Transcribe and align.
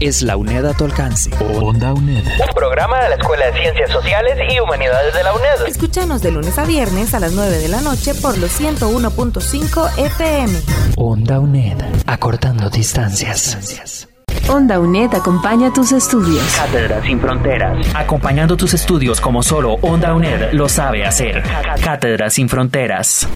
es 0.00 0.22
la 0.22 0.36
UNED 0.36 0.64
a 0.66 0.74
tu 0.74 0.84
alcance. 0.84 1.30
Onda 1.60 1.92
UNED. 1.92 2.24
Un 2.24 2.54
programa 2.54 3.02
de 3.02 3.08
la 3.10 3.14
Escuela 3.16 3.46
de 3.46 3.60
Ciencias 3.60 3.90
Sociales 3.90 4.38
y 4.50 4.60
Humanidades 4.60 5.14
de 5.14 5.22
la 5.22 5.32
UNED. 5.34 5.66
Escúchanos 5.66 6.22
de 6.22 6.30
lunes 6.30 6.58
a 6.58 6.64
viernes 6.64 7.14
a 7.14 7.20
las 7.20 7.32
9 7.32 7.58
de 7.58 7.68
la 7.68 7.80
noche 7.80 8.14
por 8.14 8.38
los 8.38 8.60
101.5 8.60 9.98
FM. 9.98 10.58
Onda 10.96 11.40
UNED, 11.40 11.78
acortando 12.06 12.70
distancias. 12.70 14.08
Onda 14.48 14.80
UNED 14.80 15.14
acompaña 15.14 15.72
tus 15.72 15.92
estudios. 15.92 16.42
Cátedra 16.56 17.02
sin 17.02 17.20
fronteras. 17.20 17.86
Acompañando 17.94 18.56
tus 18.56 18.72
estudios 18.74 19.20
como 19.20 19.42
solo 19.42 19.74
Onda 19.82 20.14
UNED 20.14 20.52
lo 20.52 20.68
sabe 20.68 21.04
hacer. 21.04 21.42
Cátedra 21.82 22.30
sin 22.30 22.48
fronteras. 22.48 23.28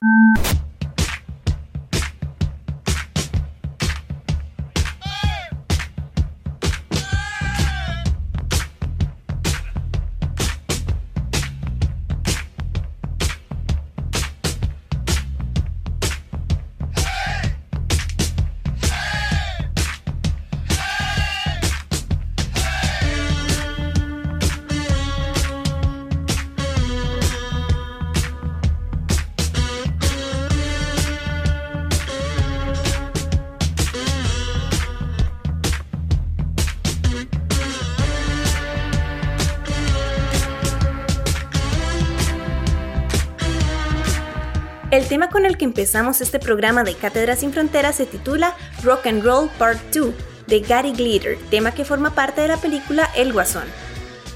El 44.92 45.08
tema 45.08 45.30
con 45.30 45.46
el 45.46 45.56
que 45.56 45.64
empezamos 45.64 46.20
este 46.20 46.38
programa 46.38 46.84
de 46.84 46.94
Cátedra 46.94 47.34
sin 47.34 47.50
Fronteras 47.50 47.96
se 47.96 48.04
titula 48.04 48.54
Rock 48.82 49.06
and 49.06 49.24
Roll 49.24 49.48
Part 49.56 49.80
2 49.90 50.12
de 50.46 50.60
Gary 50.60 50.92
Glitter, 50.92 51.38
tema 51.48 51.72
que 51.72 51.86
forma 51.86 52.14
parte 52.14 52.42
de 52.42 52.48
la 52.48 52.58
película 52.58 53.08
El 53.16 53.32
Guasón. 53.32 53.64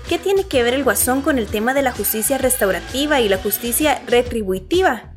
¿Qué 0.08 0.18
tiene 0.18 0.44
que 0.44 0.62
ver 0.62 0.72
el 0.72 0.82
Guasón 0.82 1.20
con 1.20 1.36
el 1.36 1.46
tema 1.46 1.74
de 1.74 1.82
la 1.82 1.92
justicia 1.92 2.38
restaurativa 2.38 3.20
y 3.20 3.28
la 3.28 3.36
justicia 3.36 4.00
retributiva? 4.06 5.12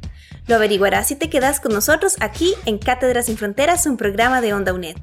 Lo 0.47 0.55
averiguarás 0.55 1.07
si 1.07 1.15
te 1.15 1.29
quedas 1.29 1.61
con 1.61 1.71
nosotros 1.71 2.17
aquí 2.19 2.53
en 2.65 2.77
Cátedra 2.77 3.23
sin 3.23 3.37
Fronteras, 3.37 3.85
un 3.85 3.95
programa 3.95 4.41
de 4.41 4.53
Onda 4.53 4.73
UNED. 4.73 4.97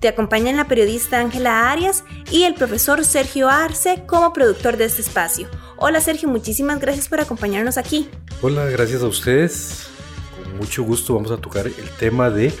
Te 0.00 0.08
acompañan 0.08 0.56
la 0.56 0.66
periodista 0.66 1.20
Ángela 1.20 1.70
Arias 1.70 2.02
y 2.32 2.42
el 2.42 2.54
profesor 2.54 3.04
Sergio 3.04 3.48
Arce 3.48 4.02
como 4.04 4.32
productor 4.32 4.78
de 4.78 4.86
este 4.86 5.02
espacio. 5.02 5.48
Hola 5.82 6.02
Sergio, 6.02 6.28
muchísimas 6.28 6.78
gracias 6.78 7.08
por 7.08 7.20
acompañarnos 7.20 7.78
aquí. 7.78 8.06
Hola, 8.42 8.66
gracias 8.66 9.02
a 9.02 9.06
ustedes. 9.06 9.88
Con 10.36 10.58
mucho 10.58 10.82
gusto 10.82 11.14
vamos 11.14 11.30
a 11.30 11.38
tocar 11.38 11.66
el 11.66 11.90
tema 11.98 12.28
de 12.28 12.52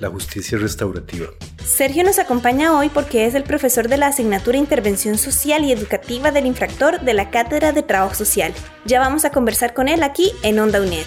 la 0.00 0.10
justicia 0.10 0.58
restaurativa. 0.58 1.28
Sergio 1.64 2.02
nos 2.02 2.18
acompaña 2.18 2.76
hoy 2.76 2.88
porque 2.88 3.26
es 3.26 3.36
el 3.36 3.44
profesor 3.44 3.86
de 3.86 3.98
la 3.98 4.08
asignatura 4.08 4.58
Intervención 4.58 5.18
Social 5.18 5.64
y 5.64 5.70
Educativa 5.70 6.32
del 6.32 6.46
Infractor 6.46 7.00
de 7.00 7.14
la 7.14 7.30
Cátedra 7.30 7.70
de 7.70 7.84
Trabajo 7.84 8.16
Social. 8.16 8.52
Ya 8.84 8.98
vamos 8.98 9.24
a 9.24 9.30
conversar 9.30 9.72
con 9.72 9.86
él 9.86 10.02
aquí 10.02 10.32
en 10.42 10.58
Onda 10.58 10.80
UNED. 10.80 11.06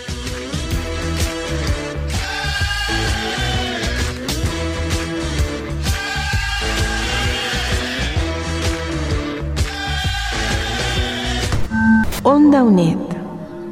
Onda 12.23 12.61
UNED. 12.61 12.99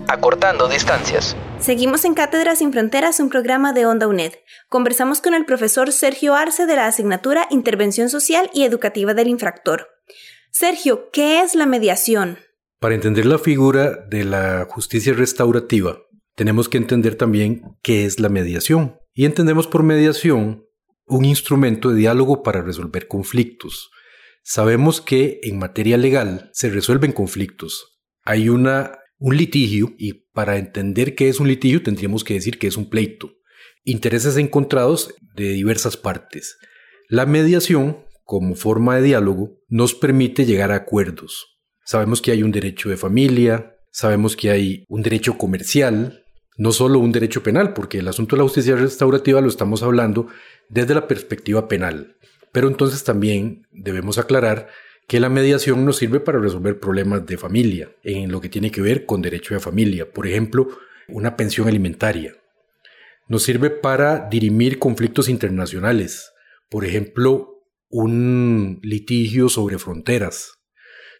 Acortando 0.07 0.67
distancias. 0.67 1.37
Seguimos 1.59 2.03
en 2.03 2.15
Cátedra 2.15 2.55
sin 2.55 2.73
Fronteras, 2.73 3.19
un 3.19 3.29
programa 3.29 3.73
de 3.73 3.85
Onda 3.85 4.07
UNED. 4.07 4.33
Conversamos 4.69 5.21
con 5.21 5.35
el 5.35 5.45
profesor 5.45 5.91
Sergio 5.91 6.33
Arce 6.33 6.65
de 6.65 6.75
la 6.75 6.87
asignatura 6.87 7.45
Intervención 7.51 8.09
Social 8.09 8.49
y 8.51 8.63
Educativa 8.63 9.13
del 9.13 9.27
Infractor. 9.27 9.89
Sergio, 10.49 11.11
¿qué 11.13 11.41
es 11.41 11.53
la 11.53 11.67
mediación? 11.67 12.39
Para 12.79 12.95
entender 12.95 13.27
la 13.27 13.37
figura 13.37 14.03
de 14.09 14.23
la 14.23 14.65
justicia 14.67 15.13
restaurativa, 15.13 15.99
tenemos 16.33 16.69
que 16.69 16.79
entender 16.79 17.13
también 17.13 17.77
qué 17.83 18.05
es 18.05 18.19
la 18.19 18.29
mediación. 18.29 18.97
Y 19.13 19.25
entendemos 19.25 19.67
por 19.67 19.83
mediación 19.83 20.65
un 21.05 21.23
instrumento 21.23 21.89
de 21.89 21.97
diálogo 21.97 22.41
para 22.41 22.63
resolver 22.63 23.07
conflictos. 23.07 23.91
Sabemos 24.41 25.01
que 25.01 25.39
en 25.43 25.59
materia 25.59 25.97
legal 25.97 26.49
se 26.53 26.71
resuelven 26.71 27.11
conflictos, 27.11 27.98
hay 28.29 28.47
una, 28.47 28.99
un 29.17 29.35
litigio 29.35 29.95
y 29.97 30.27
para 30.33 30.57
entender 30.57 31.15
qué 31.15 31.29
es 31.29 31.39
un 31.39 31.47
litigio 31.47 31.81
tendríamos 31.81 32.23
que 32.23 32.35
decir 32.35 32.59
que 32.59 32.67
es 32.67 32.77
un 32.77 32.87
pleito. 32.87 33.31
Intereses 33.83 34.37
encontrados 34.37 35.15
de 35.33 35.49
diversas 35.49 35.97
partes. 35.97 36.59
La 37.07 37.25
mediación, 37.25 38.05
como 38.23 38.53
forma 38.53 38.97
de 38.97 39.01
diálogo, 39.01 39.57
nos 39.67 39.95
permite 39.95 40.45
llegar 40.45 40.71
a 40.71 40.75
acuerdos. 40.75 41.59
Sabemos 41.83 42.21
que 42.21 42.29
hay 42.29 42.43
un 42.43 42.51
derecho 42.51 42.89
de 42.89 42.97
familia, 42.97 43.73
sabemos 43.91 44.35
que 44.35 44.51
hay 44.51 44.85
un 44.89 45.01
derecho 45.01 45.35
comercial, 45.35 46.23
no 46.55 46.71
solo 46.71 46.99
un 46.99 47.11
derecho 47.11 47.41
penal, 47.41 47.73
porque 47.73 47.97
el 47.97 48.07
asunto 48.07 48.35
de 48.35 48.41
la 48.41 48.47
justicia 48.47 48.75
restaurativa 48.75 49.41
lo 49.41 49.47
estamos 49.47 49.81
hablando 49.81 50.27
desde 50.69 50.93
la 50.93 51.07
perspectiva 51.07 51.67
penal. 51.67 52.15
Pero 52.51 52.67
entonces 52.67 53.03
también 53.03 53.63
debemos 53.71 54.19
aclarar 54.19 54.67
que 55.09 55.19
la 55.19 55.27
mediación 55.27 55.85
nos 55.85 55.97
sirve 55.97 56.19
para 56.19 56.37
resolver 56.37 56.79
problemas 56.79 57.25
de 57.25 57.35
familia, 57.35 57.91
en 58.03 58.31
lo 58.31 58.39
que 58.39 58.47
tiene 58.47 58.69
que 58.69 58.79
ver 58.79 59.07
con 59.07 59.23
derecho 59.23 59.55
de 59.55 59.59
familia, 59.59 60.13
por 60.13 60.27
ejemplo, 60.27 60.67
una 61.07 61.35
pensión 61.35 61.67
alimentaria. 61.67 62.35
Nos 63.27 63.41
sirve 63.41 63.71
para 63.71 64.29
dirimir 64.29 64.77
conflictos 64.77 65.27
internacionales, 65.27 66.31
por 66.69 66.85
ejemplo, 66.85 67.63
un 67.89 68.79
litigio 68.83 69.49
sobre 69.49 69.79
fronteras. 69.79 70.59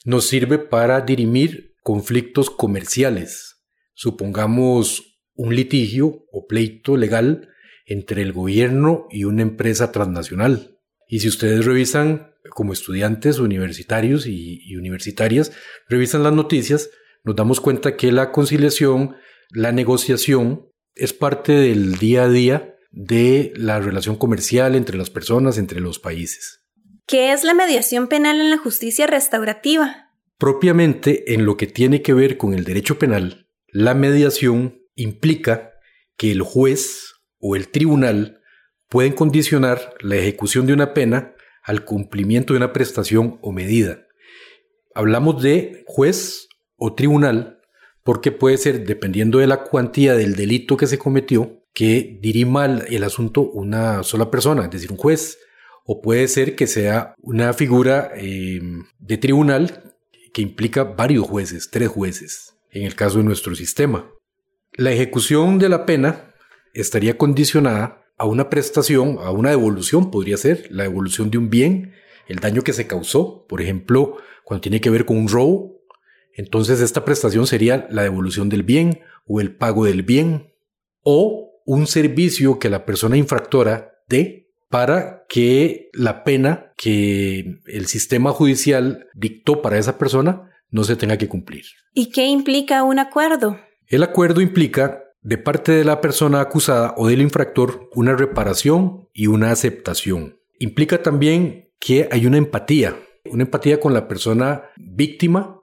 Nos 0.06 0.28
sirve 0.28 0.60
para 0.60 1.02
dirimir 1.02 1.74
conflictos 1.82 2.52
comerciales, 2.52 3.56
supongamos 3.96 5.20
un 5.34 5.56
litigio 5.56 6.26
o 6.32 6.46
pleito 6.46 6.96
legal 6.96 7.50
entre 7.88 8.22
el 8.22 8.34
gobierno 8.34 9.08
y 9.10 9.24
una 9.24 9.42
empresa 9.42 9.92
transnacional. 9.92 10.78
Y 11.08 11.22
si 11.22 11.28
ustedes 11.28 11.66
revisan 11.66 12.36
como 12.50 12.74
estudiantes 12.74 13.40
universitarios 13.40 14.26
y, 14.28 14.76
universitarias, 14.76 15.52
revisan 15.88 16.24
las 16.24 16.34
noticias, 16.34 16.90
nos 17.24 17.36
damos 17.36 17.62
cuenta 17.62 17.96
que 17.96 18.12
la 18.12 18.32
conciliación, 18.32 19.16
la 19.52 19.72
negociación, 19.72 20.68
es 20.96 21.14
parte 21.14 21.54
del 21.54 21.98
día 21.98 22.24
a 22.24 22.30
día 22.30 22.76
de 22.92 23.54
la 23.56 23.80
relación 23.80 24.16
comercial 24.16 24.76
entre 24.76 24.98
las 24.98 25.10
personas, 25.10 25.58
entre 25.58 25.80
los 25.80 26.00
países. 26.00 26.66
¿Qué 27.06 27.32
es 27.32 27.44
la 27.44 27.54
mediación 27.54 28.08
penal 28.08 28.40
en 28.40 28.50
la 28.50 28.58
justicia 28.58 29.08
restaurativa? 29.08 30.12
Propiamente 30.38 31.34
en 31.34 31.46
lo 31.46 31.58
que 31.58 31.68
tiene 31.68 32.02
que 32.02 32.14
ver 32.14 32.38
con 32.38 32.54
el 32.54 32.64
derecho 32.64 33.00
penal, 33.00 33.48
la 33.68 33.94
mediación 33.94 34.82
implica 34.96 35.72
que 36.18 36.32
el 36.32 36.42
juez 36.42 37.14
o 37.40 37.56
el 37.56 37.70
tribunal 37.70 38.42
pueden 38.90 39.14
condicionar 39.14 39.94
la 40.02 40.16
ejecución 40.16 40.66
de 40.66 40.74
una 40.74 40.94
pena 40.94 41.36
al 41.64 41.86
cumplimiento 41.86 42.54
de 42.54 42.58
una 42.58 42.74
prestación 42.74 43.40
o 43.42 43.52
medida. 43.52 44.06
Hablamos 44.96 45.42
de 45.42 45.84
juez 45.88 46.48
o 46.76 46.94
tribunal 46.94 47.60
porque 48.04 48.32
puede 48.32 48.58
ser, 48.58 48.86
dependiendo 48.86 49.40
de 49.40 49.48
la 49.48 49.64
cuantía 49.64 50.16
del 50.16 50.36
delito 50.36 50.78
que 50.78 50.88
se 50.88 50.98
cometió, 50.98 51.64
que 51.74 52.18
dirima 52.22 52.66
el 52.66 53.04
asunto 53.04 53.42
una 53.42 54.04
sola 54.04 54.32
persona, 54.32 54.64
es 54.64 54.72
decir, 54.72 54.92
un 54.92 54.98
juez, 54.98 55.38
o 55.86 56.02
puede 56.02 56.28
ser 56.28 56.56
que 56.56 56.68
sea 56.68 57.14
una 57.22 57.54
figura 57.54 58.12
eh, 58.16 58.62
de 59.00 59.18
tribunal 59.18 59.96
que 60.34 60.42
implica 60.42 60.84
varios 60.84 61.28
jueces, 61.28 61.70
tres 61.72 61.90
jueces, 61.90 62.56
en 62.72 62.84
el 62.84 62.96
caso 62.96 63.20
de 63.20 63.24
nuestro 63.24 63.56
sistema. 63.56 64.10
La 64.74 64.92
ejecución 64.92 65.60
de 65.60 65.70
la 65.70 65.86
pena 65.86 66.34
estaría 66.74 67.18
condicionada 67.18 67.99
a 68.20 68.26
una 68.26 68.50
prestación, 68.50 69.18
a 69.22 69.32
una 69.32 69.50
devolución, 69.50 70.12
podría 70.12 70.38
ser 70.38 70.68
la 70.70 70.84
devolución 70.84 71.32
de 71.32 71.38
un 71.38 71.50
bien, 71.50 71.94
el 72.28 72.40
daño 72.40 72.62
que 72.62 72.74
se 72.74 72.86
causó, 72.86 73.46
por 73.48 73.62
ejemplo, 73.62 74.18
cuando 74.44 74.62
tiene 74.62 74.82
que 74.82 74.90
ver 74.90 75.06
con 75.06 75.18
un 75.18 75.28
robo, 75.28 75.80
Entonces 76.36 76.80
esta 76.80 77.04
prestación 77.04 77.48
sería 77.48 77.88
la 77.90 78.04
devolución 78.04 78.48
del 78.48 78.64
bien 78.64 79.02
o 79.26 79.42
el 79.42 79.56
pago 79.56 79.84
del 79.84 80.04
bien 80.04 80.54
o 81.02 81.62
un 81.66 81.86
servicio 81.86 82.60
que 82.60 82.70
la 82.70 82.86
persona 82.86 83.18
infractora 83.18 83.92
dé 84.08 84.50
para 84.70 85.26
que 85.28 85.90
la 85.94 86.24
pena 86.24 86.72
que 86.78 87.60
el 87.66 87.88
sistema 87.88 88.32
judicial 88.32 89.08
dictó 89.14 89.62
para 89.62 89.78
esa 89.78 89.98
persona 89.98 90.52
no 90.70 90.84
se 90.84 90.96
tenga 90.96 91.18
que 91.18 91.28
cumplir. 91.28 91.66
¿Y 91.94 92.10
qué 92.12 92.28
implica 92.28 92.84
un 92.84 93.00
acuerdo? 93.00 93.60
El 93.88 94.04
acuerdo 94.04 94.40
implica 94.40 95.04
de 95.22 95.38
parte 95.38 95.72
de 95.72 95.84
la 95.84 96.02
persona 96.02 96.42
acusada 96.42 96.94
o 96.98 97.08
del 97.08 97.22
infractor 97.22 97.90
una 97.94 98.16
reparación 98.16 99.10
y 99.14 99.28
una 99.28 99.52
aceptación. 99.52 100.40
Implica 100.60 101.02
también 101.04 101.72
que 101.80 102.08
hay 102.12 102.26
una 102.26 102.38
empatía, 102.38 102.96
una 103.26 103.44
empatía 103.44 103.80
con 103.80 103.94
la 103.94 104.08
persona 104.08 104.70
víctima 104.78 105.62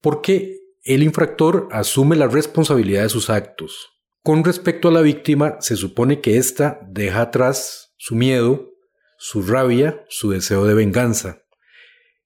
porque 0.00 0.58
el 0.84 1.02
infractor 1.02 1.68
asume 1.70 2.16
la 2.16 2.28
responsabilidad 2.28 3.02
de 3.02 3.08
sus 3.08 3.30
actos. 3.30 3.90
Con 4.22 4.44
respecto 4.44 4.88
a 4.88 4.92
la 4.92 5.00
víctima, 5.00 5.56
se 5.60 5.76
supone 5.76 6.20
que 6.20 6.38
ésta 6.38 6.80
deja 6.86 7.22
atrás 7.22 7.94
su 7.96 8.14
miedo, 8.14 8.70
su 9.18 9.42
rabia, 9.42 10.04
su 10.08 10.30
deseo 10.30 10.64
de 10.64 10.74
venganza. 10.74 11.42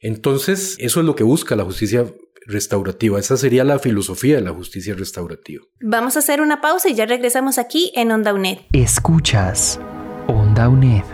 Entonces, 0.02 0.74
eso 0.80 0.98
es 0.98 1.06
lo 1.06 1.14
que 1.14 1.22
busca 1.22 1.54
la 1.54 1.64
justicia 1.64 2.12
restaurativa. 2.46 3.20
Esa 3.20 3.36
sería 3.36 3.62
la 3.62 3.78
filosofía 3.78 4.34
de 4.34 4.40
la 4.42 4.52
justicia 4.52 4.94
restaurativa. 4.94 5.62
Vamos 5.80 6.16
a 6.16 6.18
hacer 6.18 6.40
una 6.40 6.60
pausa 6.60 6.88
y 6.88 6.94
ya 6.94 7.06
regresamos 7.06 7.56
aquí 7.56 7.92
en 7.94 8.10
Onda 8.10 8.34
UNED. 8.34 8.58
Escuchas 8.72 9.78
Onda 10.26 10.68
UNED. 10.68 11.04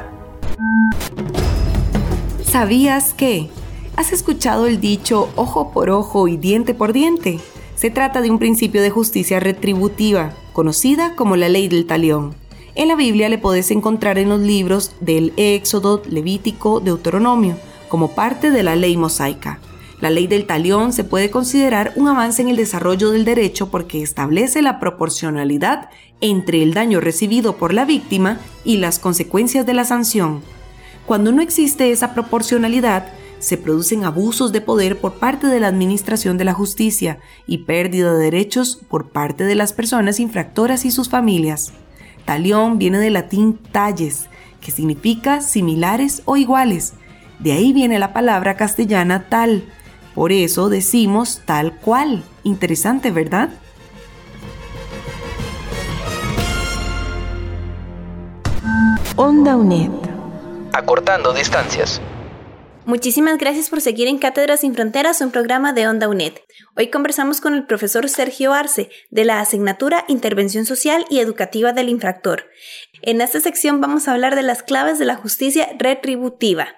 ¿Sabías 2.42 3.12
que? 3.12 3.50
¿Has 3.96 4.14
escuchado 4.14 4.66
el 4.66 4.80
dicho 4.80 5.28
ojo 5.36 5.70
por 5.70 5.90
ojo 5.90 6.26
y 6.26 6.38
diente 6.38 6.72
por 6.72 6.94
diente? 6.94 7.40
Se 7.76 7.90
trata 7.90 8.22
de 8.22 8.30
un 8.30 8.38
principio 8.38 8.80
de 8.80 8.88
justicia 8.88 9.38
retributiva, 9.38 10.32
conocida 10.54 11.14
como 11.14 11.36
la 11.36 11.50
ley 11.50 11.68
del 11.68 11.86
talión. 11.86 12.34
En 12.74 12.88
la 12.88 12.96
Biblia 12.96 13.28
le 13.28 13.36
podés 13.36 13.70
encontrar 13.70 14.18
en 14.18 14.30
los 14.30 14.40
libros 14.40 14.92
del 15.00 15.34
Éxodo, 15.36 16.02
Levítico, 16.08 16.80
Deuteronomio, 16.80 17.58
como 17.88 18.12
parte 18.12 18.50
de 18.50 18.62
la 18.62 18.76
ley 18.76 18.96
mosaica. 18.96 19.58
La 20.00 20.10
ley 20.10 20.28
del 20.28 20.46
talión 20.46 20.92
se 20.92 21.02
puede 21.02 21.30
considerar 21.30 21.92
un 21.96 22.06
avance 22.06 22.40
en 22.40 22.48
el 22.48 22.56
desarrollo 22.56 23.10
del 23.10 23.24
derecho 23.24 23.70
porque 23.70 24.00
establece 24.00 24.62
la 24.62 24.78
proporcionalidad 24.78 25.90
entre 26.20 26.62
el 26.62 26.72
daño 26.72 27.00
recibido 27.00 27.56
por 27.56 27.74
la 27.74 27.84
víctima 27.84 28.38
y 28.64 28.76
las 28.76 28.98
consecuencias 28.98 29.66
de 29.66 29.74
la 29.74 29.84
sanción. 29.84 30.42
Cuando 31.06 31.32
no 31.32 31.42
existe 31.42 31.90
esa 31.90 32.14
proporcionalidad, 32.14 33.12
se 33.38 33.56
producen 33.56 34.04
abusos 34.04 34.52
de 34.52 34.60
poder 34.60 35.00
por 35.00 35.14
parte 35.14 35.46
de 35.46 35.60
la 35.60 35.68
Administración 35.68 36.38
de 36.38 36.44
la 36.44 36.54
Justicia 36.54 37.18
y 37.46 37.58
pérdida 37.58 38.12
de 38.12 38.24
derechos 38.24 38.80
por 38.88 39.10
parte 39.10 39.44
de 39.44 39.54
las 39.54 39.72
personas 39.72 40.20
infractoras 40.20 40.84
y 40.84 40.90
sus 40.90 41.08
familias. 41.08 41.72
Talión 42.24 42.78
viene 42.78 42.98
del 42.98 43.14
latín 43.14 43.58
talles, 43.72 44.26
que 44.60 44.70
significa 44.70 45.40
similares 45.40 46.22
o 46.24 46.36
iguales. 46.36 46.94
De 47.38 47.52
ahí 47.52 47.72
viene 47.72 47.98
la 47.98 48.12
palabra 48.12 48.56
castellana 48.56 49.26
tal, 49.28 49.62
por 50.14 50.32
eso 50.32 50.68
decimos 50.68 51.42
tal 51.44 51.76
cual. 51.76 52.24
Interesante, 52.42 53.12
¿verdad? 53.12 53.50
Onda 59.14 59.56
UNED. 59.56 59.90
Acortando 60.72 61.32
distancias. 61.32 62.00
Muchísimas 62.84 63.36
gracias 63.36 63.68
por 63.68 63.82
seguir 63.82 64.08
en 64.08 64.18
Cátedras 64.18 64.60
sin 64.60 64.74
Fronteras, 64.74 65.20
un 65.20 65.30
programa 65.30 65.72
de 65.72 65.86
Onda 65.86 66.08
UNED. 66.08 66.32
Hoy 66.74 66.88
conversamos 66.88 67.40
con 67.40 67.54
el 67.54 67.66
profesor 67.66 68.08
Sergio 68.08 68.54
Arce, 68.54 68.90
de 69.10 69.24
la 69.24 69.40
asignatura 69.40 70.04
Intervención 70.08 70.64
Social 70.64 71.04
y 71.10 71.20
Educativa 71.20 71.72
del 71.72 71.90
Infractor. 71.90 72.46
En 73.02 73.20
esta 73.20 73.40
sección 73.40 73.80
vamos 73.80 74.08
a 74.08 74.12
hablar 74.12 74.34
de 74.34 74.42
las 74.42 74.62
claves 74.62 74.98
de 74.98 75.04
la 75.04 75.16
justicia 75.16 75.68
retributiva. 75.78 76.68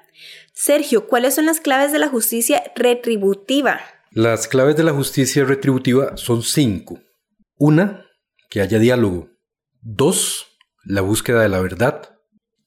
Sergio, 0.62 1.07
¿cuáles 1.07 1.37
son 1.37 1.47
las 1.47 1.59
claves 1.59 1.91
de 1.91 1.99
la 1.99 2.09
justicia 2.09 2.62
retributiva? 2.77 3.81
Las 4.11 4.47
claves 4.47 4.77
de 4.77 4.85
la 4.85 4.93
justicia 4.93 5.43
retributiva 5.43 6.19
son 6.19 6.43
cinco. 6.43 7.01
Una, 7.57 8.05
que 8.51 8.61
haya 8.61 8.79
diálogo. 8.79 9.31
Dos, 9.81 10.59
la 10.85 11.01
búsqueda 11.01 11.41
de 11.41 11.49
la 11.49 11.61
verdad. 11.61 12.19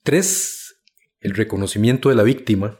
Tres, 0.02 0.74
el 1.20 1.36
reconocimiento 1.36 2.10
de 2.10 2.16
la 2.16 2.24
víctima. 2.24 2.80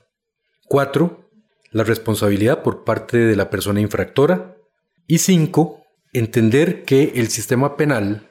Cuatro, 0.66 1.30
la 1.70 1.84
responsabilidad 1.84 2.64
por 2.64 2.84
parte 2.84 3.20
de 3.20 3.36
la 3.36 3.52
persona 3.52 3.82
infractora. 3.82 4.58
Y 5.06 5.20
cinco, 5.20 5.86
entender 6.12 6.86
que 6.86 7.12
el 7.18 7.28
sistema 7.28 7.78
penal 7.78 8.28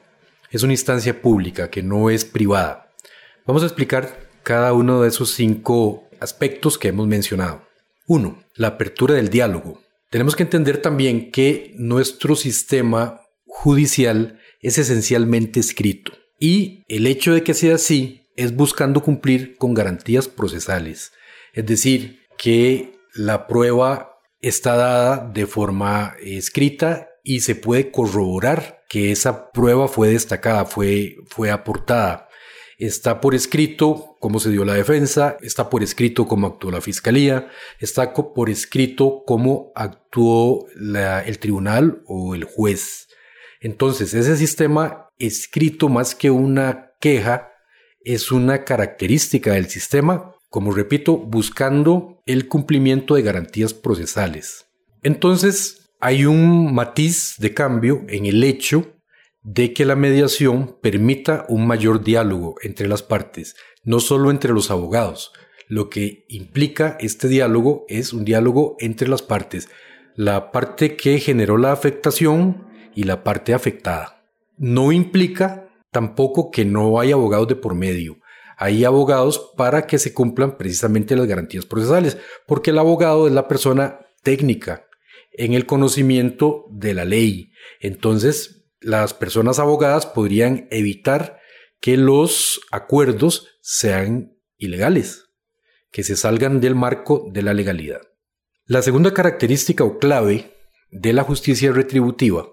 es 0.51 0.63
una 0.63 0.73
instancia 0.73 1.21
pública, 1.21 1.69
que 1.69 1.81
no 1.81 2.09
es 2.09 2.25
privada. 2.25 2.91
Vamos 3.45 3.63
a 3.63 3.67
explicar 3.67 4.27
cada 4.43 4.73
uno 4.73 5.01
de 5.01 5.07
esos 5.07 5.31
cinco 5.31 6.09
aspectos 6.23 6.77
que 6.77 6.87
hemos 6.87 7.07
mencionado. 7.07 7.67
Uno, 8.07 8.43
la 8.55 8.69
apertura 8.69 9.15
del 9.15 9.29
diálogo. 9.29 9.81
Tenemos 10.09 10.35
que 10.35 10.43
entender 10.43 10.81
también 10.81 11.31
que 11.31 11.73
nuestro 11.75 12.35
sistema 12.35 13.21
judicial 13.45 14.39
es 14.61 14.77
esencialmente 14.77 15.59
escrito 15.59 16.13
y 16.39 16.83
el 16.87 17.07
hecho 17.07 17.33
de 17.33 17.43
que 17.43 17.53
sea 17.53 17.75
así 17.75 18.27
es 18.35 18.55
buscando 18.55 19.01
cumplir 19.01 19.57
con 19.57 19.73
garantías 19.73 20.27
procesales, 20.27 21.13
es 21.53 21.65
decir, 21.65 22.21
que 22.37 22.99
la 23.13 23.47
prueba 23.47 24.17
está 24.41 24.75
dada 24.75 25.29
de 25.33 25.47
forma 25.47 26.15
escrita 26.21 27.09
y 27.23 27.41
se 27.41 27.55
puede 27.55 27.91
corroborar 27.91 28.83
que 28.89 29.11
esa 29.11 29.51
prueba 29.51 29.87
fue 29.87 30.09
destacada, 30.09 30.65
fue, 30.65 31.15
fue 31.27 31.49
aportada. 31.49 32.27
Está 32.85 33.21
por 33.21 33.33
escrito 33.33 34.17
cómo 34.19 34.41
se 34.41 34.49
dio 34.49 34.65
la 34.65 34.73
defensa, 34.73 35.37
está 35.41 35.69
por 35.69 35.83
escrito 35.83 36.27
cómo 36.27 36.47
actuó 36.47 36.69
la 36.69 36.81
fiscalía, 36.81 37.47
está 37.79 38.13
por 38.13 38.49
escrito 38.49 39.23
cómo 39.25 39.71
actuó 39.73 40.67
el 40.75 41.39
tribunal 41.39 42.03
o 42.07 42.35
el 42.35 42.43
juez. 42.43 43.07
Entonces, 43.61 44.13
ese 44.13 44.35
sistema 44.35 45.07
escrito 45.17 45.87
más 45.87 46.13
que 46.13 46.29
una 46.29 46.91
queja 46.99 47.53
es 48.01 48.33
una 48.33 48.65
característica 48.65 49.53
del 49.53 49.69
sistema, 49.69 50.35
como 50.49 50.73
repito, 50.73 51.15
buscando 51.15 52.21
el 52.25 52.49
cumplimiento 52.49 53.15
de 53.15 53.21
garantías 53.21 53.73
procesales. 53.73 54.65
Entonces, 55.03 55.89
hay 56.01 56.25
un 56.25 56.75
matiz 56.75 57.35
de 57.37 57.53
cambio 57.53 58.03
en 58.09 58.25
el 58.25 58.43
hecho 58.43 58.93
de 59.43 59.73
que 59.73 59.85
la 59.85 59.95
mediación 59.95 60.77
permita 60.81 61.45
un 61.49 61.67
mayor 61.67 62.03
diálogo 62.03 62.55
entre 62.61 62.87
las 62.87 63.03
partes, 63.03 63.55
no 63.83 63.99
solo 63.99 64.31
entre 64.31 64.53
los 64.53 64.71
abogados. 64.71 65.33
Lo 65.67 65.89
que 65.89 66.25
implica 66.29 66.97
este 66.99 67.27
diálogo 67.27 67.85
es 67.89 68.13
un 68.13 68.25
diálogo 68.25 68.75
entre 68.79 69.07
las 69.07 69.21
partes, 69.21 69.69
la 70.15 70.51
parte 70.51 70.95
que 70.95 71.19
generó 71.19 71.57
la 71.57 71.71
afectación 71.71 72.67
y 72.95 73.03
la 73.03 73.23
parte 73.23 73.53
afectada. 73.53 74.25
No 74.57 74.91
implica 74.91 75.69
tampoco 75.91 76.49
que 76.51 76.63
no 76.63 76.99
hay 76.99 77.11
abogados 77.11 77.47
de 77.47 77.55
por 77.55 77.75
medio. 77.75 78.17
Hay 78.57 78.85
abogados 78.85 79.51
para 79.57 79.87
que 79.87 79.97
se 79.97 80.13
cumplan 80.13 80.57
precisamente 80.57 81.15
las 81.15 81.27
garantías 81.27 81.65
procesales, 81.65 82.17
porque 82.45 82.71
el 82.71 82.77
abogado 82.77 83.27
es 83.27 83.33
la 83.33 83.47
persona 83.47 83.99
técnica 84.21 84.85
en 85.33 85.53
el 85.53 85.65
conocimiento 85.65 86.65
de 86.69 86.93
la 86.93 87.03
ley. 87.03 87.51
Entonces, 87.79 88.62
las 88.83 89.13
personas 89.13 89.59
abogadas 89.59 90.05
podrían 90.05 90.67
evitar 90.71 91.39
que 91.79 91.97
los 91.97 92.61
acuerdos 92.71 93.47
sean 93.61 94.37
ilegales, 94.57 95.29
que 95.91 96.03
se 96.03 96.15
salgan 96.15 96.61
del 96.61 96.75
marco 96.75 97.27
de 97.31 97.41
la 97.41 97.53
legalidad. 97.53 98.01
La 98.65 98.81
segunda 98.81 99.13
característica 99.13 99.83
o 99.83 99.99
clave 99.99 100.53
de 100.91 101.13
la 101.13 101.23
justicia 101.23 101.71
retributiva 101.71 102.47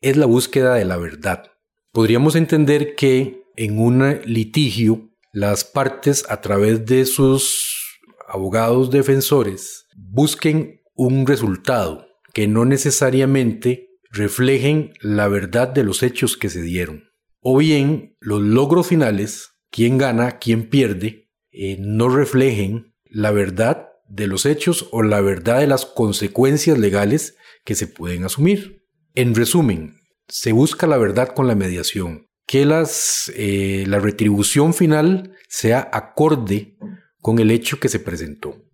es 0.00 0.16
la 0.16 0.26
búsqueda 0.26 0.74
de 0.74 0.84
la 0.84 0.96
verdad. 0.96 1.50
Podríamos 1.90 2.36
entender 2.36 2.94
que 2.94 3.42
en 3.56 3.80
un 3.80 4.20
litigio 4.24 5.10
las 5.32 5.64
partes 5.64 6.24
a 6.28 6.40
través 6.40 6.86
de 6.86 7.04
sus 7.06 7.98
abogados 8.28 8.90
defensores 8.90 9.86
busquen 9.96 10.80
un 10.94 11.26
resultado 11.26 12.06
que 12.32 12.46
no 12.46 12.64
necesariamente 12.64 13.87
reflejen 14.10 14.92
la 15.00 15.28
verdad 15.28 15.68
de 15.68 15.84
los 15.84 16.02
hechos 16.02 16.36
que 16.36 16.48
se 16.48 16.62
dieron. 16.62 17.10
O 17.40 17.56
bien 17.56 18.16
los 18.20 18.42
logros 18.42 18.88
finales, 18.88 19.50
quién 19.70 19.98
gana, 19.98 20.38
quién 20.38 20.68
pierde, 20.68 21.30
eh, 21.50 21.76
no 21.80 22.08
reflejen 22.08 22.94
la 23.04 23.30
verdad 23.30 23.88
de 24.08 24.26
los 24.26 24.46
hechos 24.46 24.88
o 24.92 25.02
la 25.02 25.20
verdad 25.20 25.60
de 25.60 25.66
las 25.66 25.86
consecuencias 25.86 26.78
legales 26.78 27.36
que 27.64 27.74
se 27.74 27.86
pueden 27.86 28.24
asumir. 28.24 28.84
En 29.14 29.34
resumen, 29.34 30.00
se 30.28 30.52
busca 30.52 30.86
la 30.86 30.98
verdad 30.98 31.34
con 31.34 31.46
la 31.46 31.54
mediación, 31.54 32.26
que 32.46 32.64
las, 32.64 33.30
eh, 33.36 33.84
la 33.86 33.98
retribución 33.98 34.74
final 34.74 35.34
sea 35.48 35.88
acorde 35.92 36.76
con 37.20 37.38
el 37.38 37.50
hecho 37.50 37.78
que 37.78 37.88
se 37.88 38.00
presentó. 38.00 38.64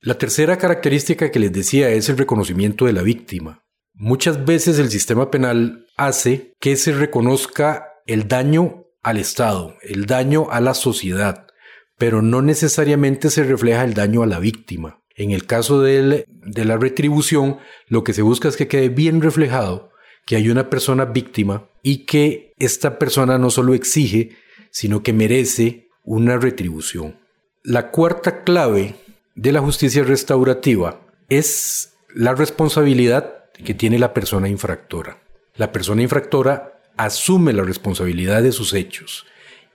La 0.00 0.16
tercera 0.16 0.56
característica 0.56 1.30
que 1.30 1.38
les 1.38 1.52
decía 1.52 1.90
es 1.90 2.08
el 2.08 2.16
reconocimiento 2.16 2.86
de 2.86 2.92
la 2.92 3.02
víctima. 3.02 3.64
Muchas 4.02 4.46
veces 4.46 4.78
el 4.78 4.88
sistema 4.88 5.30
penal 5.30 5.86
hace 5.98 6.54
que 6.58 6.76
se 6.76 6.92
reconozca 6.92 8.00
el 8.06 8.28
daño 8.28 8.86
al 9.02 9.18
Estado, 9.18 9.76
el 9.82 10.06
daño 10.06 10.46
a 10.50 10.62
la 10.62 10.72
sociedad, 10.72 11.46
pero 11.98 12.22
no 12.22 12.40
necesariamente 12.40 13.28
se 13.28 13.44
refleja 13.44 13.84
el 13.84 13.92
daño 13.92 14.22
a 14.22 14.26
la 14.26 14.38
víctima. 14.38 15.02
En 15.16 15.32
el 15.32 15.44
caso 15.44 15.82
de 15.82 16.24
la 16.46 16.78
retribución, 16.78 17.58
lo 17.88 18.02
que 18.02 18.14
se 18.14 18.22
busca 18.22 18.48
es 18.48 18.56
que 18.56 18.68
quede 18.68 18.88
bien 18.88 19.20
reflejado 19.20 19.90
que 20.24 20.36
hay 20.36 20.48
una 20.48 20.70
persona 20.70 21.04
víctima 21.04 21.68
y 21.82 22.06
que 22.06 22.54
esta 22.58 22.98
persona 22.98 23.36
no 23.36 23.50
solo 23.50 23.74
exige, 23.74 24.30
sino 24.70 25.02
que 25.02 25.12
merece 25.12 25.90
una 26.04 26.38
retribución. 26.38 27.18
La 27.62 27.90
cuarta 27.90 28.44
clave 28.44 28.94
de 29.34 29.52
la 29.52 29.60
justicia 29.60 30.04
restaurativa 30.04 31.02
es 31.28 31.92
la 32.14 32.34
responsabilidad 32.34 33.39
que 33.60 33.74
tiene 33.74 33.98
la 33.98 34.14
persona 34.14 34.48
infractora. 34.48 35.22
La 35.56 35.72
persona 35.72 36.02
infractora 36.02 36.80
asume 36.96 37.52
la 37.52 37.62
responsabilidad 37.62 38.42
de 38.42 38.52
sus 38.52 38.74
hechos 38.74 39.26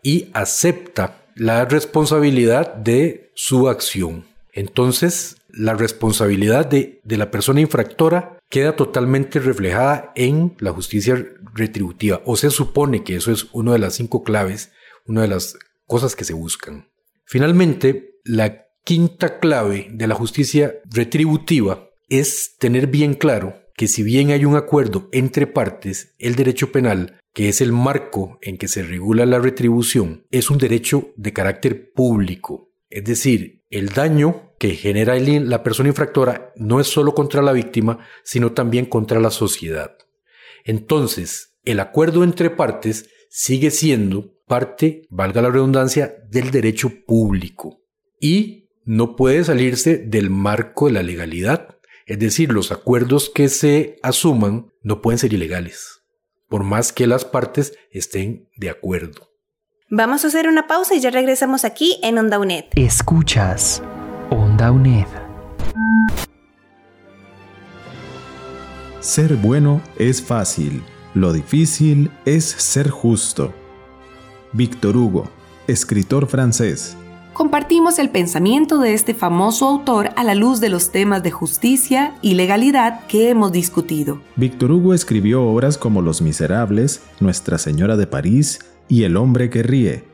y 0.02 0.30
acepta 0.34 1.26
la 1.36 1.66
responsabilidad 1.66 2.76
de 2.76 3.32
su 3.34 3.68
acción. 3.68 4.26
Entonces, 4.54 5.38
la 5.50 5.74
responsabilidad 5.74 6.66
de, 6.66 7.02
la 7.06 7.32
persona 7.32 7.62
infractora 7.62 8.40
queda 8.50 8.76
totalmente 8.76 9.40
reflejada 9.40 10.12
en 10.16 10.56
la 10.60 10.72
justicia 10.72 11.26
retributiva, 11.54 12.22
o 12.26 12.38
se 12.38 12.52
supone 12.52 13.04
que 13.04 13.16
eso 13.16 13.32
es 13.32 13.48
una 13.52 13.74
de 13.74 13.80
las 13.80 13.96
cinco 13.96 14.24
claves, 14.24 14.72
una 15.06 15.24
de 15.24 15.28
las 15.28 15.58
cosas 15.88 16.16
que 16.16 16.24
se 16.24 16.34
buscan. 16.34 16.88
Finalmente, 17.26 18.20
la 18.24 18.68
quinta 18.84 19.40
clave 19.40 19.88
de 19.92 20.08
la 20.08 20.16
justicia 20.16 20.76
retributiva 20.86 21.90
es 22.08 22.56
tener 22.60 22.88
bien 22.88 23.14
claro 23.16 23.65
que 23.76 23.88
si 23.88 24.04
bien 24.04 24.32
hay 24.32 24.46
un 24.46 24.56
acuerdo 24.56 25.10
entre 25.12 25.48
partes, 25.48 26.16
el 26.18 26.36
derecho 26.36 26.72
penal, 26.72 27.20
que 27.34 27.50
es 27.50 27.60
el 27.62 27.72
marco 27.72 28.40
en 28.42 28.58
que 28.58 28.68
se 28.68 28.84
regula 28.84 29.26
la 29.26 29.40
retribución, 29.40 30.26
es 30.32 30.50
un 30.50 30.58
derecho 30.58 31.14
de 31.18 31.34
carácter 31.34 31.92
público. 31.94 32.72
Es 32.90 33.04
decir, 33.04 33.64
el 33.70 33.90
daño 33.90 34.54
que 34.58 34.76
genera 34.76 35.20
la 35.20 35.64
persona 35.64 35.90
infractora 35.90 36.54
no 36.56 36.80
es 36.80 36.88
solo 36.88 37.14
contra 37.14 37.42
la 37.42 37.52
víctima, 37.52 38.00
sino 38.24 38.54
también 38.54 38.86
contra 38.86 39.20
la 39.20 39.32
sociedad. 39.32 39.98
Entonces, 40.64 41.58
el 41.66 41.80
acuerdo 41.82 42.24
entre 42.24 42.50
partes 42.50 43.10
sigue 43.30 43.72
siendo 43.72 44.34
parte, 44.48 45.08
valga 45.10 45.42
la 45.42 45.50
redundancia, 45.50 46.16
del 46.30 46.52
derecho 46.52 46.92
público 47.06 47.82
y 48.20 48.70
no 48.86 49.16
puede 49.16 49.44
salirse 49.44 49.98
del 49.98 50.30
marco 50.30 50.86
de 50.86 50.94
la 50.94 51.04
legalidad. 51.04 51.75
Es 52.08 52.20
decir, 52.20 52.54
los 52.54 52.72
acuerdos 52.72 53.32
que 53.34 53.50
se 53.50 53.98
asuman 54.04 54.72
no 54.84 55.02
pueden 55.02 55.18
ser 55.18 55.34
ilegales, 55.34 56.04
por 56.48 56.64
más 56.64 56.94
que 56.94 57.08
las 57.08 57.26
partes 57.26 57.74
estén 57.90 58.48
de 58.58 58.70
acuerdo. 58.70 59.32
Vamos 59.90 60.24
a 60.24 60.28
hacer 60.28 60.48
una 60.48 60.68
pausa 60.68 60.94
y 60.94 61.00
ya 61.00 61.10
regresamos 61.10 61.66
aquí 61.66 62.00
en 62.04 62.20
Onda 62.20 62.38
UNED. 62.38 62.66
Escuchas 62.76 63.82
Onda 64.30 64.72
UNED. 64.72 65.08
Ser 69.00 69.36
bueno 69.38 69.82
es 69.98 70.22
fácil, 70.22 70.84
lo 71.16 71.34
difícil 71.34 72.12
es 72.26 72.46
ser 72.46 72.92
justo. 72.92 73.52
Víctor 74.54 74.96
Hugo, 74.96 75.28
escritor 75.68 76.28
francés. 76.28 76.96
Compartimos 77.36 78.00
el 78.00 78.12
pensamiento 78.12 78.80
de 78.80 78.94
este 78.94 79.14
famoso 79.14 79.68
autor 79.68 80.12
a 80.16 80.24
la 80.24 80.36
luz 80.36 80.62
de 80.62 80.70
los 80.70 80.94
temas 80.94 81.22
de 81.22 81.32
justicia 81.32 82.16
y 82.22 82.36
legalidad 82.36 83.06
que 83.08 83.30
hemos 83.30 83.52
discutido. 83.52 84.22
Víctor 84.38 84.72
Hugo 84.72 84.94
escribió 84.94 85.44
obras 85.44 85.78
como 85.78 86.02
Los 86.02 86.22
Miserables, 86.22 87.02
Nuestra 87.20 87.58
Señora 87.58 87.98
de 87.98 88.08
París 88.08 88.60
y 88.88 89.04
El 89.04 89.18
hombre 89.18 89.50
que 89.50 89.64
ríe. 89.64 90.06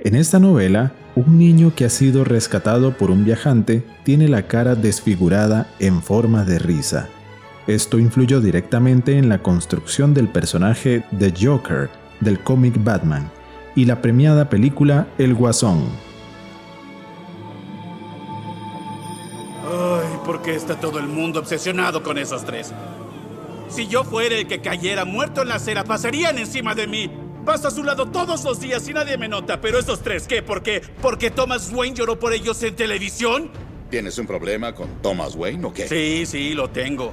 En 0.00 0.16
esta 0.16 0.40
novela, 0.40 0.94
un 1.14 1.38
niño 1.38 1.74
que 1.76 1.84
ha 1.84 1.90
sido 1.90 2.24
rescatado 2.24 2.96
por 2.96 3.12
un 3.12 3.24
viajante 3.24 3.84
tiene 4.02 4.26
la 4.26 4.48
cara 4.48 4.74
desfigurada 4.74 5.68
en 5.78 6.02
forma 6.02 6.44
de 6.44 6.58
risa. 6.58 7.08
Esto 7.68 8.00
influyó 8.00 8.40
directamente 8.40 9.16
en 9.16 9.28
la 9.28 9.44
construcción 9.44 10.12
del 10.12 10.26
personaje 10.26 11.04
de 11.12 11.32
Joker 11.40 11.88
del 12.18 12.40
cómic 12.40 12.82
Batman 12.82 13.30
y 13.76 13.84
la 13.84 14.02
premiada 14.02 14.50
película 14.50 15.06
El 15.18 15.34
Guasón. 15.34 16.07
Qué 20.48 20.54
está 20.54 20.80
todo 20.80 20.98
el 20.98 21.08
mundo 21.08 21.40
obsesionado 21.40 22.02
con 22.02 22.16
esos 22.16 22.42
tres? 22.42 22.72
Si 23.68 23.86
yo 23.86 24.02
fuera 24.02 24.34
el 24.34 24.46
que 24.46 24.62
cayera 24.62 25.04
muerto 25.04 25.42
en 25.42 25.48
la 25.48 25.56
acera, 25.56 25.84
pasarían 25.84 26.38
encima 26.38 26.74
de 26.74 26.86
mí. 26.86 27.10
Paso 27.44 27.68
a 27.68 27.70
su 27.70 27.84
lado 27.84 28.06
todos 28.06 28.44
los 28.44 28.58
días 28.58 28.88
y 28.88 28.94
nadie 28.94 29.18
me 29.18 29.28
nota. 29.28 29.60
Pero 29.60 29.78
esos 29.78 30.00
tres, 30.00 30.26
¿qué? 30.26 30.42
¿Por 30.42 30.62
qué? 30.62 30.80
¿Por 31.02 31.18
qué 31.18 31.30
Thomas 31.30 31.70
Wayne 31.70 31.94
lloró 31.94 32.18
por 32.18 32.32
ellos 32.32 32.62
en 32.62 32.74
televisión? 32.74 33.50
¿Tienes 33.90 34.16
un 34.16 34.26
problema 34.26 34.74
con 34.74 34.88
Thomas 35.02 35.34
Wayne 35.34 35.66
o 35.66 35.72
qué? 35.74 35.86
Sí, 35.86 36.24
sí, 36.24 36.54
lo 36.54 36.70
tengo. 36.70 37.12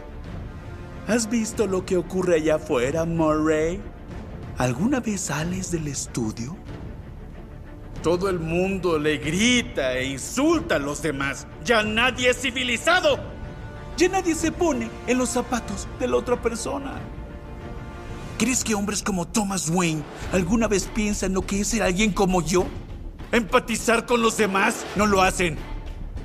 ¿Has 1.05 1.29
visto 1.29 1.67
lo 1.67 1.85
que 1.85 1.97
ocurre 1.97 2.35
allá 2.35 2.55
afuera, 2.55 3.03
Murray? 3.03 3.81
¿Alguna 4.57 5.01
vez 5.01 5.19
sales 5.19 5.71
del 5.71 5.89
estudio? 5.89 6.55
Todo 8.05 8.29
el 8.29 8.39
mundo 8.39 8.99
le 8.99 9.17
grita 9.17 9.97
e 9.97 10.05
insulta 10.05 10.75
a 10.75 10.79
los 10.79 11.01
demás. 11.01 11.47
Ya 11.63 11.81
nadie 11.81 12.29
es 12.29 12.39
civilizado. 12.39 13.17
Ya 13.97 14.09
nadie 14.09 14.35
se 14.35 14.51
pone 14.51 14.91
en 15.07 15.17
los 15.17 15.29
zapatos 15.29 15.87
de 15.99 16.07
la 16.07 16.17
otra 16.17 16.39
persona. 16.39 17.01
¿Crees 18.37 18.63
que 18.63 18.75
hombres 18.75 19.01
como 19.01 19.25
Thomas 19.25 19.71
Wayne 19.71 20.03
alguna 20.33 20.67
vez 20.67 20.87
piensan 20.93 21.33
lo 21.33 21.41
que 21.41 21.61
es 21.61 21.69
ser 21.69 21.81
alguien 21.81 22.11
como 22.11 22.43
yo? 22.43 22.67
¿Empatizar 23.31 24.05
con 24.05 24.21
los 24.21 24.37
demás? 24.37 24.85
No 24.95 25.07
lo 25.07 25.23
hacen. 25.23 25.57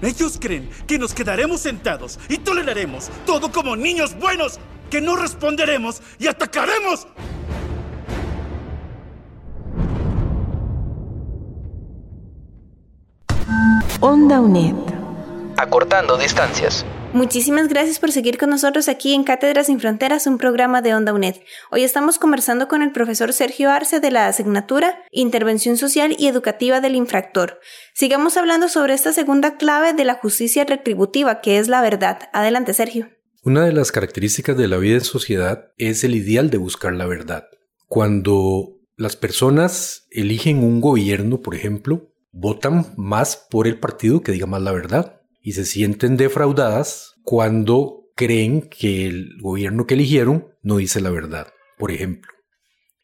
Ellos 0.03 0.37
creen 0.39 0.69
que 0.87 0.99
nos 0.99 1.15
quedaremos 1.15 1.63
sentados 1.63 2.19
y 2.29 2.37
toleraremos 2.37 3.09
todo 3.25 3.51
como 3.51 3.75
niños 3.75 4.15
buenos, 4.19 4.61
que 4.91 5.01
no 5.01 5.17
responderemos 5.17 6.03
y 6.19 6.27
atacaremos. 6.27 7.07
Onda 14.11 14.41
UNED. 14.41 14.75
Acortando 15.57 16.19
distancias. 16.19 16.85
Muchísimas 17.13 17.69
gracias 17.69 18.01
por 18.01 18.11
seguir 18.11 18.39
con 18.39 18.51
nosotros 18.51 18.89
aquí 18.89 19.15
en 19.15 19.23
Cátedras 19.23 19.67
sin 19.67 19.79
Fronteras, 19.79 20.27
un 20.27 20.37
programa 20.37 20.83
de 20.83 20.97
Onda 20.97 21.13
UNED. 21.13 21.37
Hoy 21.71 21.85
estamos 21.85 22.19
conversando 22.19 22.67
con 22.67 22.83
el 22.83 22.91
profesor 22.91 23.33
Sergio 23.33 23.71
Arce 23.71 24.01
de 24.01 24.11
la 24.11 24.27
asignatura 24.27 25.05
Intervención 25.13 25.77
Social 25.77 26.17
y 26.19 26.27
Educativa 26.27 26.81
del 26.81 26.97
Infractor. 26.97 27.61
Sigamos 27.95 28.37
hablando 28.37 28.69
sobre 28.69 28.95
esta 28.95 29.13
segunda 29.13 29.57
clave 29.59 29.93
de 29.93 30.05
la 30.05 30.15
justicia 30.15 30.65
retributiva, 30.65 31.41
que 31.41 31.59
es 31.59 31.69
la 31.69 31.81
verdad. 31.81 32.31
Adelante, 32.33 32.75
Sergio. 32.75 33.11
Una 33.45 33.65
de 33.65 33.73
las 33.73 33.93
características 33.93 34.57
de 34.57 34.67
la 34.67 34.79
vida 34.79 34.95
en 34.95 35.05
sociedad 35.05 35.67
es 35.77 36.03
el 36.03 36.17
ideal 36.17 36.51
de 36.51 36.59
buscar 36.59 36.95
la 36.95 37.07
verdad. 37.07 37.45
Cuando 37.87 38.81
las 38.97 39.15
personas 39.15 40.09
eligen 40.11 40.65
un 40.65 40.81
gobierno, 40.81 41.43
por 41.43 41.55
ejemplo, 41.55 42.10
votan 42.33 42.87
más 42.97 43.47
por 43.51 43.67
el 43.67 43.79
partido 43.79 44.23
que 44.23 44.33
diga 44.33 44.47
más 44.47 44.63
la 44.63 44.73
verdad 44.73 45.21
y 45.43 45.53
se 45.53 45.65
sienten 45.65 46.17
defraudadas 46.17 47.15
cuando 47.23 48.11
creen 48.15 48.69
que 48.69 49.07
el 49.07 49.31
gobierno 49.41 49.87
que 49.87 49.95
eligieron 49.95 50.49
no 50.63 50.77
dice 50.77 51.01
la 51.01 51.11
verdad. 51.11 51.49
Por 51.79 51.91
ejemplo, 51.91 52.33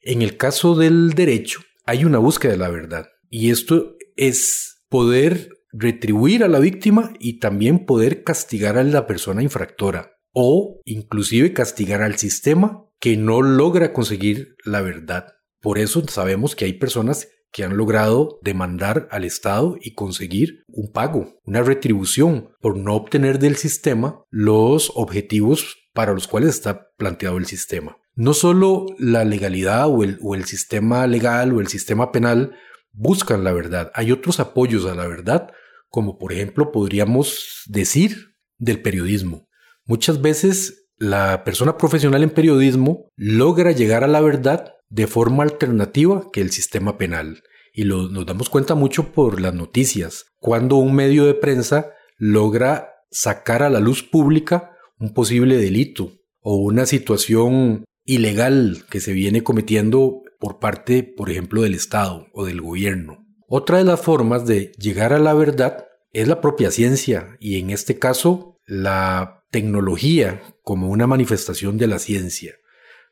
en 0.03 0.23
el 0.23 0.37
caso 0.37 0.75
del 0.75 1.15
derecho 1.15 1.61
hay 1.87 2.05
una 2.05 2.19
búsqueda 2.19 2.53
de 2.53 2.59
la 2.59 2.69
verdad 2.69 3.07
y 3.31 3.51
esto 3.51 3.97
es 4.17 4.85
poder 4.89 5.51
retribuir 5.73 6.45
a 6.45 6.49
la 6.49 6.59
víctima 6.59 7.13
y 7.19 7.39
también 7.39 7.87
poder 7.87 8.25
castigar 8.25 8.79
a 8.79 8.85
la 8.85 9.07
persona 9.07 9.43
infractora 9.43 10.13
o 10.33 10.81
inclusive 10.85 11.53
castigar 11.53 12.03
al 12.03 12.17
sistema 12.19 12.85
que 13.01 13.17
no 13.17 13.43
logra 13.43 13.93
conseguir 13.93 14.57
la 14.65 14.81
verdad. 14.81 15.35
Por 15.61 15.79
eso 15.79 16.07
sabemos 16.09 16.55
que 16.55 16.67
hay 16.67 16.75
personas 16.75 17.29
que 17.57 17.65
han 17.65 17.79
logrado 17.79 18.39
demandar 18.43 19.09
al 19.11 19.25
Estado 19.25 19.79
y 19.81 19.95
conseguir 19.95 20.65
un 20.69 20.93
pago, 20.93 21.41
una 21.43 21.63
retribución 21.63 22.51
por 22.61 22.77
no 22.77 22.95
obtener 22.95 23.39
del 23.39 23.57
sistema 23.57 24.21
los 24.29 24.93
objetivos 24.95 25.75
para 25.95 26.13
los 26.13 26.29
cuales 26.29 26.51
está 26.51 26.91
planteado 26.99 27.39
el 27.39 27.47
sistema. 27.47 27.97
No 28.15 28.35
solo 28.35 28.85
la 28.99 29.25
legalidad 29.25 29.89
o 29.89 30.05
el, 30.05 30.19
o 30.21 30.35
el 30.35 30.45
sistema 30.45 31.07
legal 31.07 31.55
o 31.55 31.63
el 31.63 31.69
sistema 31.69 32.13
penal 32.13 32.55
buscan 32.93 33.43
la 33.43 33.55
verdad, 33.55 33.91
hay 33.95 34.13
otros 34.13 34.39
apoyos 34.39 34.85
a 34.85 34.95
la 34.95 35.07
verdad, 35.07 35.51
como 35.89 36.19
por 36.19 36.35
ejemplo 36.35 36.73
podríamos 36.73 37.63
decir 37.65 38.35
del 38.59 38.83
periodismo. 38.83 39.49
Muchas 39.87 40.21
veces 40.21 40.91
la 40.99 41.43
persona 41.43 41.79
profesional 41.79 42.23
en 42.23 42.29
periodismo 42.29 43.09
logra 43.17 43.73
llegar 43.73 44.05
a 44.05 44.09
la 44.09 44.21
verdad 44.21 44.75
de 44.89 45.07
forma 45.07 45.43
alternativa 45.43 46.27
que 46.33 46.41
el 46.43 46.51
sistema 46.51 46.99
penal. 46.99 47.43
Y 47.79 47.85
nos 47.85 48.25
damos 48.25 48.49
cuenta 48.49 48.75
mucho 48.75 49.13
por 49.13 49.39
las 49.39 49.53
noticias, 49.53 50.25
cuando 50.39 50.77
un 50.77 50.95
medio 50.95 51.27
de 51.27 51.35
prensa 51.35 51.91
logra 52.17 52.95
sacar 53.11 53.63
a 53.63 53.69
la 53.69 53.81
luz 53.81 54.03
pública 54.03 54.71
un 54.99 55.13
posible 55.13 55.59
delito 55.59 56.11
o 56.41 56.57
una 56.57 56.87
situación 56.87 57.85
ilegal 58.07 58.87
que 58.89 59.01
se 59.01 59.13
viene 59.13 59.43
cometiendo 59.43 60.23
por 60.41 60.59
parte, 60.59 61.03
por 61.03 61.29
ejemplo, 61.29 61.61
del 61.61 61.75
Estado 61.75 62.29
o 62.33 62.47
del 62.47 62.63
gobierno. 62.63 63.27
Otra 63.47 63.77
de 63.77 63.85
las 63.85 64.01
formas 64.01 64.47
de 64.47 64.73
llegar 64.79 65.13
a 65.13 65.19
la 65.19 65.35
verdad 65.35 65.87
es 66.13 66.29
la 66.29 66.41
propia 66.41 66.71
ciencia 66.71 67.37
y 67.41 67.59
en 67.59 67.69
este 67.69 67.99
caso 67.99 68.57
la 68.65 69.45
tecnología 69.51 70.43
como 70.63 70.89
una 70.89 71.07
manifestación 71.07 71.77
de 71.77 71.89
la 71.89 71.99
ciencia. 71.99 72.55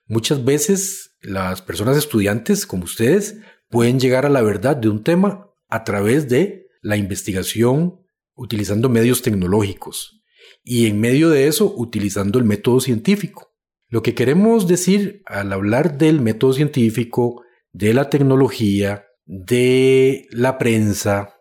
Muchas 0.06 0.42
veces 0.42 1.16
las 1.20 1.60
personas 1.60 1.98
estudiantes 1.98 2.66
como 2.66 2.84
ustedes 2.84 3.36
pueden 3.74 3.98
llegar 3.98 4.24
a 4.24 4.28
la 4.28 4.40
verdad 4.40 4.76
de 4.76 4.88
un 4.88 5.02
tema 5.02 5.50
a 5.68 5.82
través 5.82 6.28
de 6.28 6.68
la 6.80 6.96
investigación 6.96 8.06
utilizando 8.36 8.88
medios 8.88 9.20
tecnológicos 9.20 10.22
y 10.62 10.86
en 10.86 11.00
medio 11.00 11.28
de 11.28 11.48
eso 11.48 11.74
utilizando 11.76 12.38
el 12.38 12.44
método 12.44 12.78
científico. 12.78 13.52
Lo 13.88 14.00
que 14.00 14.14
queremos 14.14 14.68
decir 14.68 15.22
al 15.26 15.52
hablar 15.52 15.98
del 15.98 16.20
método 16.20 16.52
científico, 16.52 17.42
de 17.72 17.94
la 17.94 18.10
tecnología, 18.10 19.06
de 19.24 20.28
la 20.30 20.56
prensa, 20.56 21.34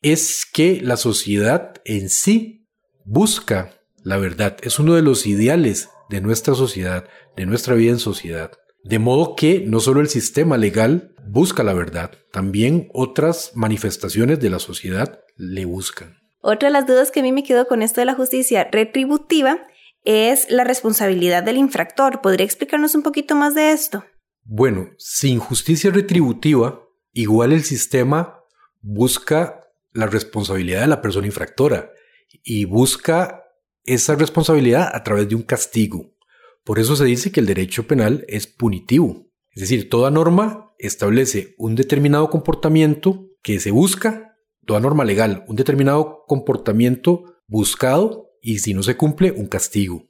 es 0.00 0.46
que 0.46 0.80
la 0.80 0.96
sociedad 0.96 1.74
en 1.84 2.08
sí 2.08 2.68
busca 3.04 3.82
la 4.04 4.16
verdad. 4.16 4.58
Es 4.62 4.78
uno 4.78 4.94
de 4.94 5.02
los 5.02 5.26
ideales 5.26 5.88
de 6.08 6.20
nuestra 6.20 6.54
sociedad, 6.54 7.08
de 7.36 7.46
nuestra 7.46 7.74
vida 7.74 7.90
en 7.90 7.98
sociedad. 7.98 8.52
De 8.84 8.98
modo 8.98 9.34
que 9.36 9.64
no 9.66 9.80
solo 9.80 10.00
el 10.00 10.08
sistema 10.08 10.56
legal 10.56 11.14
busca 11.26 11.62
la 11.62 11.74
verdad, 11.74 12.12
también 12.32 12.88
otras 12.92 13.52
manifestaciones 13.54 14.40
de 14.40 14.50
la 14.50 14.58
sociedad 14.58 15.20
le 15.36 15.64
buscan. 15.64 16.18
Otra 16.40 16.68
de 16.68 16.72
las 16.72 16.86
dudas 16.86 17.10
que 17.10 17.20
a 17.20 17.22
mí 17.22 17.32
me 17.32 17.44
quedó 17.44 17.66
con 17.66 17.82
esto 17.82 18.00
de 18.00 18.06
la 18.06 18.14
justicia 18.14 18.68
retributiva 18.70 19.66
es 20.04 20.50
la 20.50 20.64
responsabilidad 20.64 21.42
del 21.42 21.58
infractor. 21.58 22.22
¿Podría 22.22 22.46
explicarnos 22.46 22.94
un 22.94 23.02
poquito 23.02 23.34
más 23.34 23.54
de 23.54 23.72
esto? 23.72 24.04
Bueno, 24.44 24.90
sin 24.96 25.38
justicia 25.38 25.90
retributiva, 25.90 26.82
igual 27.12 27.52
el 27.52 27.62
sistema 27.62 28.40
busca 28.80 29.60
la 29.92 30.06
responsabilidad 30.06 30.80
de 30.80 30.86
la 30.86 31.02
persona 31.02 31.26
infractora 31.26 31.90
y 32.42 32.64
busca 32.64 33.44
esa 33.84 34.14
responsabilidad 34.14 34.90
a 34.94 35.02
través 35.02 35.28
de 35.28 35.34
un 35.34 35.42
castigo. 35.42 36.14
Por 36.64 36.78
eso 36.78 36.96
se 36.96 37.04
dice 37.04 37.32
que 37.32 37.40
el 37.40 37.46
derecho 37.46 37.86
penal 37.86 38.24
es 38.28 38.46
punitivo. 38.46 39.26
Es 39.52 39.62
decir, 39.62 39.88
toda 39.88 40.10
norma 40.10 40.72
establece 40.78 41.54
un 41.58 41.74
determinado 41.74 42.30
comportamiento 42.30 43.28
que 43.42 43.60
se 43.60 43.70
busca, 43.70 44.36
toda 44.66 44.80
norma 44.80 45.04
legal, 45.04 45.44
un 45.48 45.56
determinado 45.56 46.24
comportamiento 46.26 47.24
buscado 47.46 48.30
y 48.40 48.58
si 48.58 48.74
no 48.74 48.82
se 48.82 48.96
cumple, 48.96 49.32
un 49.32 49.46
castigo. 49.46 50.08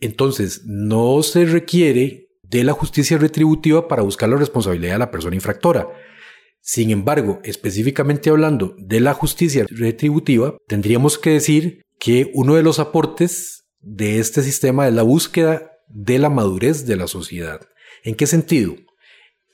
Entonces, 0.00 0.62
no 0.64 1.22
se 1.22 1.44
requiere 1.44 2.28
de 2.42 2.64
la 2.64 2.72
justicia 2.72 3.18
retributiva 3.18 3.88
para 3.88 4.02
buscar 4.02 4.28
la 4.28 4.36
responsabilidad 4.36 4.94
de 4.94 4.98
la 4.98 5.10
persona 5.10 5.36
infractora. 5.36 5.88
Sin 6.60 6.90
embargo, 6.90 7.40
específicamente 7.44 8.30
hablando 8.30 8.74
de 8.78 9.00
la 9.00 9.14
justicia 9.14 9.66
retributiva, 9.68 10.56
tendríamos 10.66 11.18
que 11.18 11.30
decir 11.30 11.82
que 11.98 12.30
uno 12.34 12.54
de 12.54 12.62
los 12.62 12.78
aportes 12.78 13.64
de 13.80 14.18
este 14.18 14.42
sistema 14.42 14.88
es 14.88 14.94
la 14.94 15.02
búsqueda 15.02 15.72
de 15.88 16.18
la 16.18 16.30
madurez 16.30 16.86
de 16.86 16.96
la 16.96 17.08
sociedad. 17.08 17.60
¿En 18.04 18.14
qué 18.14 18.26
sentido? 18.26 18.76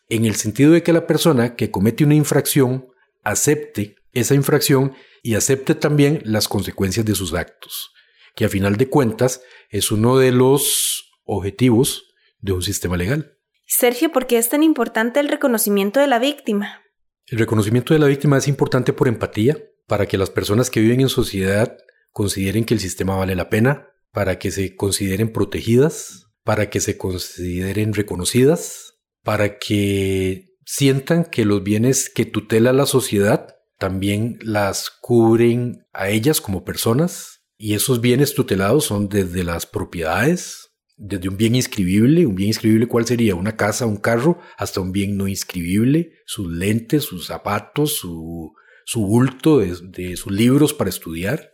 En 0.08 0.24
el 0.24 0.34
sentido 0.34 0.72
de 0.72 0.82
que 0.82 0.92
la 0.92 1.06
persona 1.06 1.56
que 1.56 1.70
comete 1.70 2.04
una 2.04 2.14
infracción 2.14 2.88
acepte 3.22 3.96
esa 4.12 4.34
infracción 4.34 4.94
y 5.22 5.34
acepte 5.34 5.74
también 5.74 6.20
las 6.24 6.48
consecuencias 6.48 7.06
de 7.06 7.14
sus 7.14 7.34
actos, 7.34 7.90
que 8.36 8.44
a 8.44 8.48
final 8.48 8.76
de 8.76 8.88
cuentas 8.88 9.42
es 9.70 9.90
uno 9.90 10.18
de 10.18 10.30
los 10.30 11.12
objetivos 11.24 12.14
de 12.40 12.52
un 12.52 12.62
sistema 12.62 12.96
legal. 12.96 13.38
Sergio, 13.66 14.12
¿por 14.12 14.26
qué 14.26 14.38
es 14.38 14.50
tan 14.50 14.62
importante 14.62 15.20
el 15.20 15.28
reconocimiento 15.28 15.98
de 16.00 16.06
la 16.06 16.18
víctima? 16.18 16.82
El 17.26 17.38
reconocimiento 17.38 17.94
de 17.94 18.00
la 18.00 18.06
víctima 18.06 18.36
es 18.36 18.46
importante 18.46 18.92
por 18.92 19.08
empatía, 19.08 19.58
para 19.86 20.06
que 20.06 20.18
las 20.18 20.30
personas 20.30 20.70
que 20.70 20.80
viven 20.80 21.00
en 21.00 21.08
sociedad 21.08 21.76
consideren 22.10 22.64
que 22.64 22.74
el 22.74 22.80
sistema 22.80 23.16
vale 23.16 23.34
la 23.34 23.48
pena, 23.48 23.88
para 24.14 24.38
que 24.38 24.52
se 24.52 24.76
consideren 24.76 25.32
protegidas, 25.32 26.28
para 26.44 26.70
que 26.70 26.80
se 26.80 26.96
consideren 26.96 27.92
reconocidas, 27.94 28.94
para 29.24 29.58
que 29.58 30.54
sientan 30.64 31.24
que 31.24 31.44
los 31.44 31.64
bienes 31.64 32.08
que 32.08 32.24
tutela 32.24 32.72
la 32.72 32.86
sociedad 32.86 33.56
también 33.76 34.38
las 34.40 34.88
cubren 34.88 35.84
a 35.92 36.10
ellas 36.10 36.40
como 36.40 36.64
personas. 36.64 37.40
Y 37.58 37.74
esos 37.74 38.00
bienes 38.00 38.34
tutelados 38.34 38.84
son 38.84 39.08
desde 39.08 39.42
las 39.42 39.66
propiedades, 39.66 40.70
desde 40.96 41.28
un 41.28 41.36
bien 41.36 41.56
inscribible, 41.56 42.24
un 42.24 42.36
bien 42.36 42.48
inscribible 42.48 42.86
cuál 42.86 43.06
sería 43.06 43.34
una 43.34 43.56
casa, 43.56 43.84
un 43.84 43.96
carro, 43.96 44.38
hasta 44.56 44.80
un 44.80 44.92
bien 44.92 45.16
no 45.16 45.26
inscribible, 45.26 46.12
sus 46.24 46.46
lentes, 46.52 47.02
sus 47.02 47.26
zapatos, 47.26 47.96
su, 47.96 48.54
bulto 48.94 49.58
de 49.58 50.16
sus 50.16 50.32
libros 50.32 50.72
para 50.72 50.90
estudiar. 50.90 51.50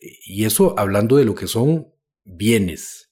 Y 0.00 0.44
eso 0.44 0.78
hablando 0.78 1.16
de 1.16 1.24
lo 1.24 1.34
que 1.34 1.48
son 1.48 1.93
bienes. 2.24 3.10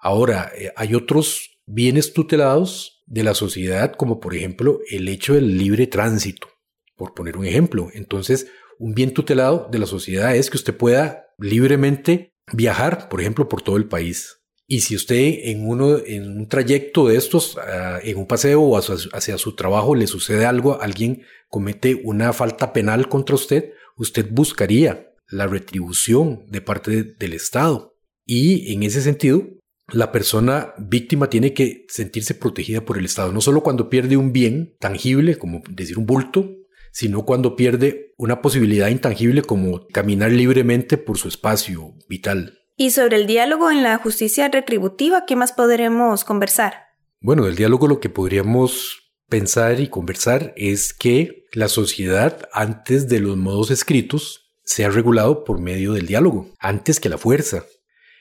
Ahora, 0.00 0.52
eh, 0.56 0.72
hay 0.76 0.94
otros 0.94 1.58
bienes 1.66 2.12
tutelados 2.12 3.02
de 3.06 3.22
la 3.22 3.34
sociedad, 3.34 3.94
como 3.94 4.20
por 4.20 4.34
ejemplo 4.34 4.80
el 4.90 5.08
hecho 5.08 5.34
del 5.34 5.56
libre 5.56 5.86
tránsito, 5.86 6.48
por 6.96 7.14
poner 7.14 7.36
un 7.36 7.46
ejemplo. 7.46 7.88
Entonces, 7.94 8.48
un 8.78 8.94
bien 8.94 9.12
tutelado 9.12 9.68
de 9.70 9.78
la 9.78 9.86
sociedad 9.86 10.36
es 10.36 10.50
que 10.50 10.56
usted 10.56 10.76
pueda 10.76 11.26
libremente 11.38 12.34
viajar, 12.52 13.08
por 13.08 13.20
ejemplo, 13.20 13.48
por 13.48 13.62
todo 13.62 13.76
el 13.76 13.86
país. 13.86 14.38
Y 14.70 14.80
si 14.80 14.94
usted 14.96 15.16
en, 15.44 15.66
uno, 15.66 15.96
en 16.04 16.38
un 16.38 16.48
trayecto 16.48 17.08
de 17.08 17.16
estos, 17.16 17.56
ah, 17.56 18.00
en 18.02 18.18
un 18.18 18.26
paseo 18.26 18.62
o 18.62 18.76
hacia, 18.76 18.96
hacia, 19.14 19.38
su 19.38 19.54
trabajo, 19.54 19.94
le 19.94 20.06
sucede 20.06 20.44
algo, 20.44 20.80
alguien 20.80 21.22
comete 21.48 21.98
una 22.04 22.34
falta 22.34 22.74
penal 22.74 23.08
contra 23.08 23.34
usted, 23.34 23.72
usted 23.96 24.26
buscaría 24.30 25.14
la 25.30 25.46
retribución 25.46 26.44
de 26.48 26.60
parte 26.60 27.02
del 27.02 27.32
Estado. 27.32 27.97
Y 28.30 28.74
en 28.74 28.82
ese 28.82 29.00
sentido, 29.00 29.42
la 29.90 30.12
persona 30.12 30.74
víctima 30.76 31.30
tiene 31.30 31.54
que 31.54 31.86
sentirse 31.88 32.34
protegida 32.34 32.84
por 32.84 32.98
el 32.98 33.06
Estado, 33.06 33.32
no 33.32 33.40
solo 33.40 33.62
cuando 33.62 33.88
pierde 33.88 34.18
un 34.18 34.34
bien 34.34 34.76
tangible, 34.78 35.36
como 35.36 35.62
decir 35.70 35.96
un 35.96 36.04
bulto, 36.04 36.50
sino 36.92 37.24
cuando 37.24 37.56
pierde 37.56 38.12
una 38.18 38.42
posibilidad 38.42 38.88
intangible 38.88 39.40
como 39.40 39.86
caminar 39.86 40.30
libremente 40.30 40.98
por 40.98 41.16
su 41.16 41.28
espacio 41.28 41.94
vital. 42.06 42.58
Y 42.76 42.90
sobre 42.90 43.16
el 43.16 43.26
diálogo 43.26 43.70
en 43.70 43.82
la 43.82 43.96
justicia 43.96 44.46
retributiva, 44.48 45.24
¿qué 45.26 45.34
más 45.34 45.52
podremos 45.52 46.24
conversar? 46.24 46.74
Bueno, 47.22 47.46
del 47.46 47.56
diálogo 47.56 47.88
lo 47.88 47.98
que 47.98 48.10
podríamos 48.10 49.14
pensar 49.30 49.80
y 49.80 49.88
conversar 49.88 50.52
es 50.54 50.92
que 50.92 51.46
la 51.54 51.68
sociedad 51.68 52.46
antes 52.52 53.08
de 53.08 53.20
los 53.20 53.38
modos 53.38 53.70
escritos 53.70 54.52
se 54.64 54.84
ha 54.84 54.90
regulado 54.90 55.44
por 55.44 55.60
medio 55.60 55.94
del 55.94 56.06
diálogo, 56.06 56.50
antes 56.58 57.00
que 57.00 57.08
la 57.08 57.16
fuerza. 57.16 57.64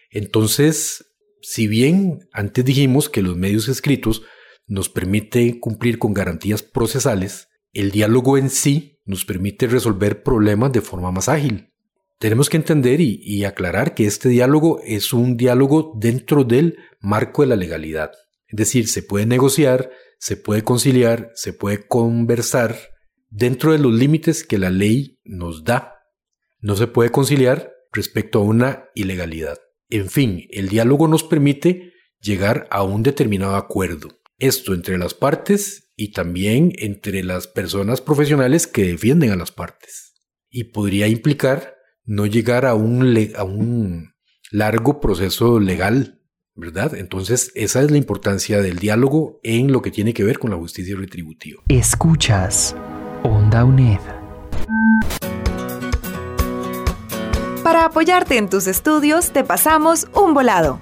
Entonces, 0.09 1.05
si 1.41 1.67
bien 1.67 2.27
antes 2.31 2.65
dijimos 2.65 3.09
que 3.09 3.21
los 3.21 3.37
medios 3.37 3.67
escritos 3.67 4.23
nos 4.67 4.89
permiten 4.89 5.59
cumplir 5.59 5.97
con 5.97 6.13
garantías 6.13 6.61
procesales, 6.61 7.47
el 7.73 7.91
diálogo 7.91 8.37
en 8.37 8.49
sí 8.49 8.99
nos 9.05 9.25
permite 9.25 9.67
resolver 9.67 10.23
problemas 10.23 10.71
de 10.71 10.81
forma 10.81 11.11
más 11.11 11.29
ágil. 11.29 11.69
Tenemos 12.19 12.49
que 12.49 12.57
entender 12.57 12.99
y, 12.99 13.45
aclarar 13.45 13.93
que 13.93 14.07
este 14.07 14.29
diálogo 14.29 14.81
es 14.83 15.13
un 15.13 15.37
diálogo 15.37 15.93
dentro 15.99 16.43
del 16.43 16.77
marco 16.99 17.43
de 17.43 17.49
la 17.49 17.55
legalidad. 17.55 18.11
Es 18.47 18.57
decir, 18.57 18.87
se 18.87 19.03
puede 19.03 19.27
negociar, 19.27 19.91
se 20.17 20.35
puede 20.35 20.63
conciliar, 20.63 21.29
se 21.35 21.53
puede 21.53 21.85
conversar 21.85 22.75
dentro 23.29 23.71
de 23.71 23.77
los 23.77 23.93
límites 23.93 24.43
que 24.43 24.57
la 24.57 24.71
ley 24.71 25.19
nos 25.23 25.63
da. 25.63 25.93
No 26.59 26.75
se 26.75 26.87
puede 26.87 27.11
conciliar 27.11 27.71
respecto 27.93 28.39
a 28.39 28.43
una 28.43 28.85
ilegalidad. 28.95 29.59
En 29.89 30.09
fin, 30.09 30.47
el 30.49 30.67
diálogo 30.67 31.07
nos 31.07 31.23
permite 31.23 31.93
llegar 32.19 32.67
a 32.71 32.83
un 32.83 33.03
determinado 33.03 33.55
acuerdo. 33.55 34.09
Esto 34.37 34.73
entre 34.73 34.97
las 34.97 35.13
partes 35.13 35.91
y 35.95 36.11
también 36.11 36.73
entre 36.77 37.23
las 37.23 37.47
personas 37.47 38.01
profesionales 38.01 38.67
que 38.67 38.83
defienden 38.83 39.31
a 39.31 39.37
las 39.37 39.51
partes. 39.51 40.13
Y 40.49 40.65
podría 40.65 41.07
implicar 41.07 41.75
no 42.03 42.25
llegar 42.25 42.65
a 42.65 42.73
un, 42.75 43.31
a 43.35 43.43
un 43.43 44.13
largo 44.51 44.99
proceso 44.99 45.59
legal, 45.59 46.21
¿verdad? 46.53 46.93
Entonces, 46.95 47.51
esa 47.55 47.81
es 47.81 47.89
la 47.89 47.97
importancia 47.97 48.61
del 48.61 48.79
diálogo 48.79 49.39
en 49.43 49.71
lo 49.71 49.81
que 49.81 49.91
tiene 49.91 50.13
que 50.13 50.23
ver 50.23 50.37
con 50.37 50.51
la 50.51 50.57
justicia 50.57 50.97
retributiva. 50.97 51.63
Escuchas 51.69 52.75
Onda 53.23 53.63
UNED. 53.63 53.99
Para 57.67 57.83
apoyarte 57.83 58.37
en 58.37 58.49
tus 58.49 58.65
estudios, 58.65 59.31
te 59.31 59.43
pasamos 59.43 60.07
un 60.13 60.33
volado. 60.33 60.79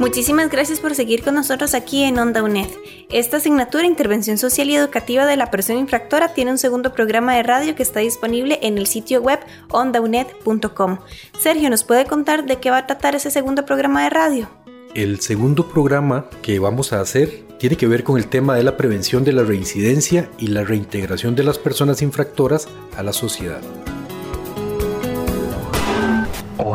Muchísimas 0.00 0.50
gracias 0.50 0.80
por 0.80 0.96
seguir 0.96 1.22
con 1.22 1.36
nosotros 1.36 1.74
aquí 1.74 2.02
en 2.02 2.18
Onda 2.18 2.42
UNED. 2.42 2.66
Esta 3.08 3.36
asignatura 3.36 3.86
Intervención 3.86 4.36
Social 4.36 4.68
y 4.68 4.74
Educativa 4.74 5.26
de 5.26 5.36
la 5.36 5.48
Persona 5.48 5.78
Infractora 5.78 6.34
tiene 6.34 6.50
un 6.50 6.58
segundo 6.58 6.92
programa 6.92 7.36
de 7.36 7.44
radio 7.44 7.76
que 7.76 7.84
está 7.84 8.00
disponible 8.00 8.58
en 8.62 8.78
el 8.78 8.88
sitio 8.88 9.22
web 9.22 9.38
ondauned.com. 9.70 10.98
Sergio, 11.38 11.70
¿nos 11.70 11.84
puede 11.84 12.04
contar 12.04 12.46
de 12.46 12.56
qué 12.56 12.70
va 12.70 12.78
a 12.78 12.86
tratar 12.88 13.14
ese 13.14 13.30
segundo 13.30 13.64
programa 13.64 14.02
de 14.02 14.10
radio? 14.10 14.48
El 14.92 15.20
segundo 15.20 15.68
programa 15.68 16.26
que 16.42 16.58
vamos 16.58 16.92
a 16.92 17.00
hacer 17.00 17.44
tiene 17.60 17.76
que 17.76 17.86
ver 17.86 18.02
con 18.02 18.18
el 18.18 18.26
tema 18.26 18.56
de 18.56 18.64
la 18.64 18.76
prevención 18.76 19.22
de 19.22 19.34
la 19.34 19.44
reincidencia 19.44 20.28
y 20.36 20.48
la 20.48 20.64
reintegración 20.64 21.36
de 21.36 21.44
las 21.44 21.58
personas 21.58 22.02
infractoras 22.02 22.66
a 22.96 23.04
la 23.04 23.12
sociedad. 23.12 23.60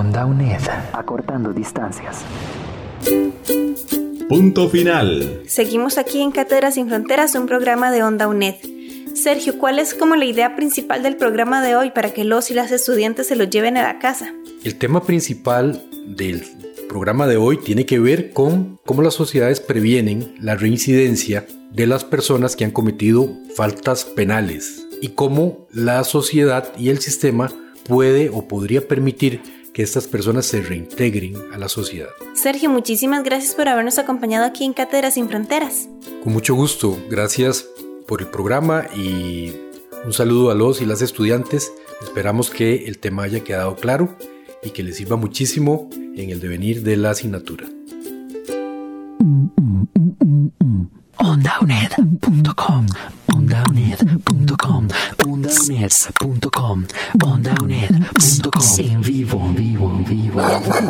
Onda 0.02 0.26
UNED, 0.26 0.62
acortando 0.94 1.54
distancias. 1.54 2.26
Punto 4.28 4.68
final. 4.68 5.44
Seguimos 5.46 6.00
aquí 6.00 6.22
en 6.22 6.32
Cátedras 6.32 6.74
sin 6.74 6.88
Fronteras, 6.88 7.36
un 7.36 7.46
programa 7.46 7.92
de 7.92 8.02
Onda 8.02 8.28
UNED. 8.28 8.56
Sergio, 9.14 9.60
¿cuál 9.60 9.78
es 9.78 9.94
como 9.94 10.16
la 10.16 10.26
idea 10.26 10.56
principal 10.56 11.04
del 11.04 11.18
programa 11.18 11.62
de 11.62 11.76
hoy 11.76 11.92
para 11.92 12.10
que 12.16 12.24
los 12.24 12.50
y 12.50 12.56
las 12.56 12.72
estudiantes 12.72 13.28
se 13.28 13.36
lo 13.36 13.44
lleven 13.44 13.78
a 13.78 13.84
la 13.84 14.00
casa? 14.00 14.34
El 14.64 14.80
tema 14.80 15.04
principal 15.04 15.80
del 16.08 16.48
programa 16.90 17.28
de 17.28 17.38
hoy 17.38 17.58
tiene 17.58 17.86
que 17.86 18.00
ver 18.00 18.32
con 18.32 18.80
cómo 18.84 19.04
las 19.04 19.14
sociedades 19.14 19.60
previenen 19.60 20.34
la 20.40 20.56
reincidencia 20.56 21.46
de 21.72 21.86
las 21.86 22.06
personas 22.06 22.56
que 22.56 22.66
han 22.66 22.72
cometido 22.72 23.30
faltas 23.56 24.04
penales 24.06 24.84
y 25.00 25.10
cómo 25.10 25.68
la 25.72 26.04
sociedad 26.06 26.74
y 26.76 26.90
el 26.90 26.98
sistema 26.98 27.52
puede 27.88 28.30
o 28.30 28.48
podría 28.48 28.88
permitir 28.88 29.61
que 29.74 29.84
estas 29.84 30.08
personas 30.08 30.46
se 30.46 30.62
reintegren 30.62 31.36
a 31.54 31.58
la 31.58 31.70
sociedad. 31.70 32.10
Sergio, 32.34 32.70
muchísimas 32.70 33.24
gracias 33.24 33.56
por 33.56 33.68
habernos 33.68 33.98
acompañado 34.00 34.46
aquí 34.46 34.64
en 34.64 34.74
Cátedras 34.74 35.14
sin 35.16 35.30
Fronteras. 35.30 35.88
Con 36.24 36.34
mucho 36.34 36.56
gusto, 36.56 36.98
gracias 37.10 37.66
por 38.08 38.22
el 38.22 38.28
programa 38.28 38.86
y 38.96 39.54
un 40.06 40.14
saludo 40.14 40.52
a 40.52 40.56
los 40.56 40.82
y 40.82 40.86
las 40.86 41.02
estudiantes. 41.02 41.72
Esperamos 42.02 42.50
que 42.50 42.86
el 42.88 42.98
tema 42.98 43.24
haya 43.24 43.44
quedado 43.44 43.76
claro 43.76 44.16
y 44.64 44.72
que 44.72 44.84
les 44.84 44.98
sirva 44.98 45.16
muchísimo 45.16 45.90
en 45.94 46.30
el 46.30 46.40
devenir 46.40 46.84
de 46.84 46.98
la 46.98 47.12
asignatura. 47.12 47.68
OndaUNED.com 51.18 52.88
OndaUNED.com 53.52 54.88
OndaUNED.com 55.28 56.86
OndaUNED.com 57.22 58.64
En 58.80 59.02
vivo, 59.02 59.46
en 59.46 59.56
vivo, 59.56 59.92
en 59.92 60.06
vivo. 60.06 60.42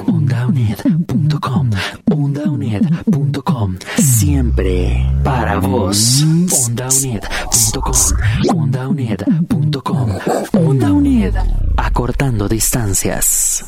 OndaUNED.com 0.05 1.71
OndaUNED.com 2.11 3.77
Siempre 3.97 5.11
para 5.23 5.57
vos. 5.57 6.23
OndaUNED.com 6.67 7.93
OndaUNED.com 8.55 10.11
OndaUNED 10.53 11.33
Acortando 11.77 12.47
distancias. 12.47 13.65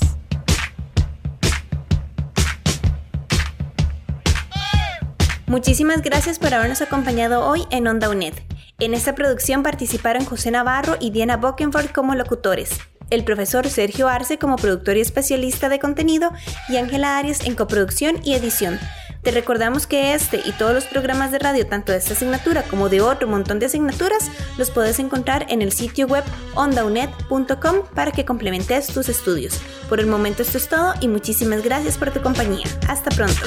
Muchísimas 5.47 6.03
gracias 6.03 6.38
por 6.38 6.53
habernos 6.53 6.82
acompañado 6.82 7.47
hoy 7.47 7.63
en 7.71 7.88
Onda 7.88 8.10
UNED. 8.10 8.34
En 8.80 8.94
esta 8.94 9.16
producción 9.16 9.64
participaron 9.64 10.26
José 10.26 10.52
Navarro 10.52 10.98
y 11.00 11.12
Diana 11.12 11.38
Bockenford 11.38 11.92
como 11.92 12.16
locutores, 12.16 12.80
el 13.10 13.24
profesor 13.24 13.70
Sergio 13.70 14.08
Arce 14.08 14.40
como 14.40 14.56
productor 14.56 14.98
y 14.98 15.02
especialista 15.02 15.70
de 15.70 15.80
contenido 15.80 16.32
y 16.68 16.78
Ángela 16.78 17.18
Arias 17.18 17.46
en 17.46 17.56
coproducción 17.56 18.20
y 18.24 18.34
edición. 18.34 18.80
Te 19.22 19.32
recordamos 19.32 19.88
que 19.88 20.14
este 20.14 20.42
y 20.44 20.52
todos 20.52 20.74
los 20.74 20.84
programas 20.84 21.32
de 21.32 21.40
radio, 21.40 21.66
tanto 21.66 21.94
de 21.94 21.98
esta 21.98 22.14
asignatura 22.14 22.64
como 22.64 22.90
de 22.90 23.00
otro 23.00 23.26
montón 23.28 23.58
de 23.60 23.68
asignaturas, 23.68 24.30
los 24.58 24.70
puedes 24.70 25.00
encontrar 25.00 25.46
en 25.50 25.62
el 25.62 25.72
sitio 25.72 26.08
web 26.08 26.26
ondaunet.com 26.56 27.84
para 27.96 28.12
que 28.12 28.26
complementes 28.26 28.88
tus 28.88 29.08
estudios. 29.08 29.62
Por 29.88 30.02
el 30.02 30.08
momento 30.08 30.42
esto 30.42 30.58
es 30.58 30.68
todo 30.68 30.94
y 31.00 31.08
muchísimas 31.08 31.64
gracias 31.64 31.98
por 31.98 32.12
tu 32.12 32.22
compañía. 32.22 32.68
Hasta 32.90 33.12
pronto. 33.12 33.44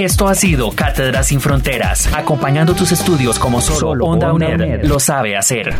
Esto 0.00 0.28
ha 0.28 0.34
sido 0.34 0.70
Cátedras 0.70 1.26
sin 1.26 1.42
Fronteras, 1.42 2.08
acompañando 2.14 2.74
tus 2.74 2.90
estudios 2.90 3.38
como 3.38 3.60
solo, 3.60 4.06
Onda 4.06 4.32
UNED 4.32 4.82
lo 4.84 4.98
sabe 4.98 5.36
hacer. 5.36 5.74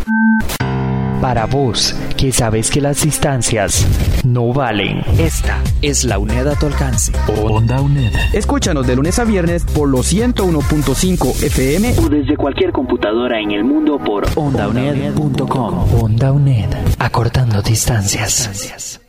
Para 1.23 1.47
vos, 1.47 1.97
que 2.19 2.31
sabes 2.31 2.71
que 2.71 2.83
las 2.83 3.01
distancias 3.01 3.87
no 4.23 4.53
valen, 4.53 5.03
esta 5.17 5.63
es 5.81 6.05
la 6.05 6.19
UNED 6.19 6.49
a 6.49 6.55
tu 6.55 6.67
alcance. 6.67 7.13
Onda 7.43 7.81
UNED. 7.81 8.13
Escúchanos 8.35 8.87
de 8.87 8.97
lunes 8.97 9.19
a 9.19 9.25
viernes 9.25 9.65
por 9.65 9.89
los 9.89 10.13
101.5 10.13 11.43
FM 11.43 11.95
o 11.99 12.11
desde 12.11 12.37
cualquier 12.37 12.73
computadora 12.73 13.41
en 13.41 13.53
el 13.53 13.65
mundo 13.65 13.99
por 13.99 14.27
ondauned.com. 14.37 15.95
Onda 15.99 16.31
UNED, 16.31 16.69
acortando 16.99 17.63
distancias. 17.63 19.01